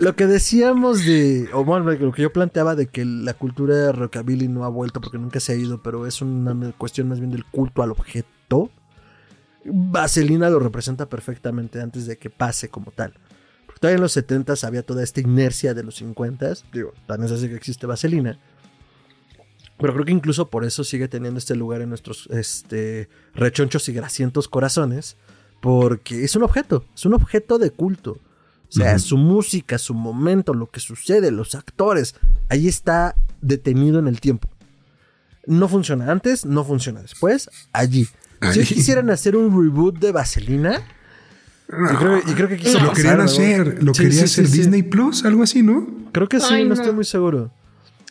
[0.00, 1.48] lo que decíamos de...
[1.52, 5.00] O bueno, lo que yo planteaba de que la cultura de Rockabilly no ha vuelto
[5.00, 8.72] porque nunca se ha ido, pero es una cuestión más bien del culto al objeto.
[9.64, 13.14] Vaselina lo representa perfectamente antes de que pase como tal.
[13.66, 17.30] Porque todavía en los 70 había toda esta inercia de los 50 Digo, tan es
[17.30, 18.36] así que existe Vaselina
[19.78, 23.92] pero creo que incluso por eso sigue teniendo este lugar en nuestros este, rechonchos y
[23.92, 25.16] grasientos corazones,
[25.60, 28.18] porque es un objeto, es un objeto de culto.
[28.68, 32.14] O sea, su música, su momento, lo que sucede, los actores,
[32.50, 34.48] ahí está detenido en el tiempo.
[35.46, 38.06] No funciona antes, no funciona después, allí.
[38.52, 40.82] Si quisieran hacer un reboot de Vaselina,
[41.68, 45.86] y creo, que Lo querían hacer, lo quería hacer Disney Plus, algo así, ¿no?
[46.12, 47.50] Creo que sí, no estoy muy seguro.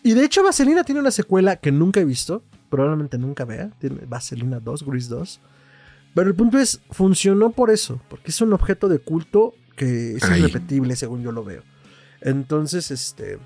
[0.03, 2.43] Y de hecho, Vaselina tiene una secuela que nunca he visto.
[2.69, 3.71] Probablemente nunca vea.
[3.79, 5.39] Tiene Vaselina 2, Grease 2.
[6.13, 8.01] Pero el punto es, funcionó por eso.
[8.09, 11.63] Porque es un objeto de culto que es irrepetible, según yo lo veo.
[12.21, 13.39] Entonces, este.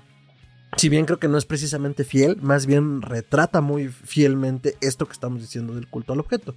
[0.76, 5.12] Si bien creo que no es precisamente fiel, más bien retrata muy fielmente esto que
[5.12, 6.54] estamos diciendo del culto al objeto.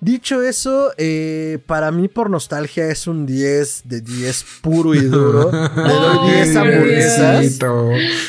[0.00, 5.50] Dicho eso, eh, para mí por nostalgia es un 10 de 10 puro y duro.
[5.52, 7.58] Le doy 10 hamburguesas.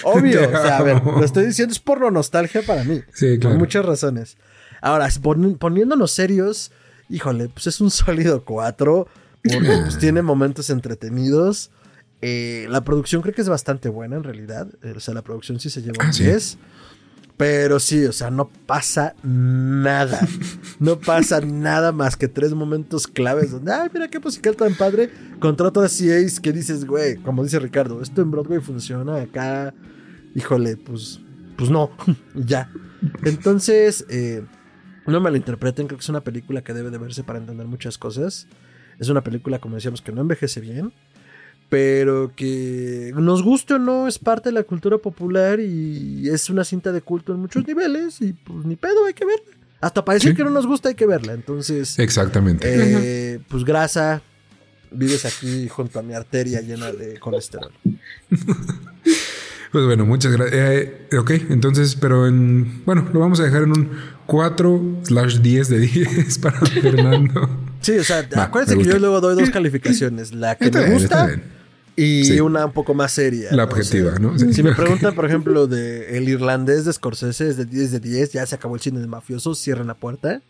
[0.03, 3.01] Obvio, o sea, a ver, lo estoy diciendo es por nostalgia para mí.
[3.13, 3.55] Sí, claro.
[3.55, 4.37] Por muchas razones.
[4.81, 5.07] Ahora,
[5.59, 6.71] poniéndonos serios,
[7.09, 9.07] híjole, pues es un sólido 4.
[9.43, 11.71] Porque pues, tiene momentos entretenidos.
[12.21, 14.67] Eh, la producción creo que es bastante buena en realidad.
[14.95, 16.57] O sea, la producción sí se lleva un 10.
[16.59, 16.65] Ah,
[17.41, 20.19] pero sí, o sea, no pasa nada.
[20.79, 25.09] No pasa nada más que tres momentos claves donde, ay, mira qué musical tan padre.
[25.39, 29.73] Contra otras CAs que dices, güey, como dice Ricardo, esto en Broadway funciona acá.
[30.35, 31.19] Híjole, pues,
[31.57, 31.89] pues no,
[32.35, 32.69] ya.
[33.23, 34.45] Entonces, eh,
[35.07, 37.65] no me lo interpreten, creo que es una película que debe de verse para entender
[37.65, 38.47] muchas cosas.
[38.99, 40.93] Es una película, como decíamos, que no envejece bien
[41.71, 46.65] pero que nos guste o no es parte de la cultura popular y es una
[46.65, 49.55] cinta de culto en muchos niveles y pues ni pedo hay que verla.
[49.79, 51.97] Hasta para decir que no nos gusta hay que verla, entonces...
[51.97, 52.67] Exactamente.
[52.69, 54.21] Eh, pues grasa,
[54.91, 57.71] vives aquí junto a mi arteria llena de colesterol.
[59.71, 60.59] Pues bueno, muchas gracias.
[60.61, 62.83] Eh, ok, entonces, pero en.
[62.83, 63.91] Bueno, lo vamos a dejar en un
[64.25, 67.49] 4 slash 10 de 10 para Fernando.
[67.79, 70.33] Sí, o sea, acuérdense que yo luego doy dos calificaciones.
[70.33, 71.39] La que me gusta
[72.01, 73.51] y una un poco más seria.
[73.51, 74.37] La objetiva, ¿no?
[74.37, 78.33] Si me preguntan, por ejemplo, de el irlandés de Scorsese es de 10 de 10,
[78.33, 80.41] ya se acabó el cine de mafiosos, cierran la puerta.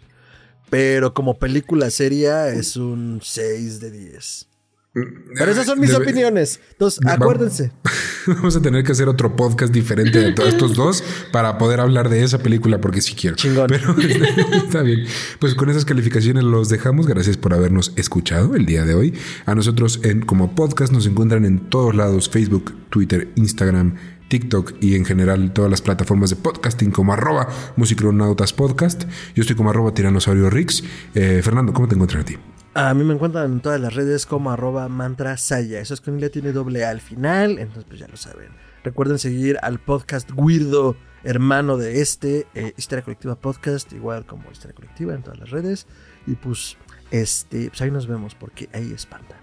[0.69, 4.47] Pero como película seria es un 6 de 10.
[4.93, 6.59] Pero esas son mis opiniones.
[6.71, 7.71] Entonces, acuérdense.
[8.27, 12.09] Vamos a tener que hacer otro podcast diferente de todos estos dos para poder hablar
[12.09, 13.37] de esa película porque sí quiero.
[13.37, 13.67] Chingón.
[13.67, 13.95] Pero
[14.53, 15.05] está bien.
[15.39, 17.07] Pues con esas calificaciones los dejamos.
[17.07, 19.13] Gracias por habernos escuchado el día de hoy.
[19.45, 23.95] A nosotros en como podcast nos encuentran en todos lados, Facebook, Twitter, Instagram,
[24.27, 29.03] TikTok y en general todas las plataformas de podcasting como arroba musicronautas podcast.
[29.35, 30.83] Yo estoy como arroba tiranosaurio Rix.
[31.15, 32.37] Eh, Fernando, ¿cómo te encuentras a ti?
[32.73, 35.81] A mí me encuentran en todas las redes como arroba mantra saya.
[35.81, 38.47] Eso es que en tiene doble A al final, entonces pues ya lo saben.
[38.85, 40.95] Recuerden seguir al podcast Weirdo,
[41.25, 45.85] hermano de este, eh, Historia Colectiva Podcast, igual como Historia Colectiva en todas las redes.
[46.25, 46.77] Y pues,
[47.11, 49.35] este, pues ahí nos vemos porque ahí espanta.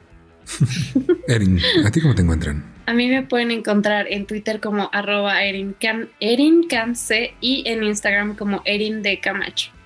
[1.29, 2.65] Erin, ¿a ti cómo te encuentran?
[2.87, 5.77] A mí me pueden encontrar en Twitter como arroba Erin,
[7.43, 9.78] y en Instagram como Erin de Camacho.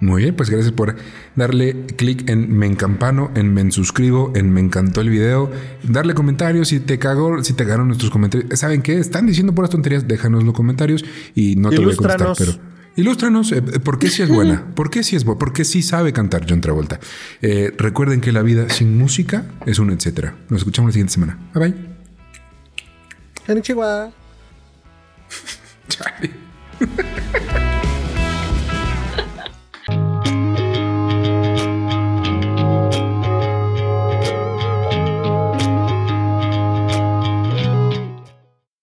[0.00, 0.94] Muy bien, pues gracias por
[1.34, 5.50] darle clic en me encampano, en me suscribo, en me encantó el video,
[5.82, 8.58] darle comentarios si te cagó, si te cagaron nuestros comentarios.
[8.58, 8.98] ¿Saben qué?
[8.98, 12.52] Están diciendo puras tonterías, déjanos los comentarios y no te voy a contestar, pero
[12.94, 15.82] ilústranos eh, por qué sí es buena, por qué sí es buena, por qué sí
[15.82, 17.00] sabe cantar John Travolta.
[17.42, 20.36] Eh, recuerden que la vida sin música es un etcétera.
[20.48, 21.38] Nos escuchamos la siguiente semana.
[21.54, 21.74] Bye bye.
[23.46, 24.12] Konnichiwa.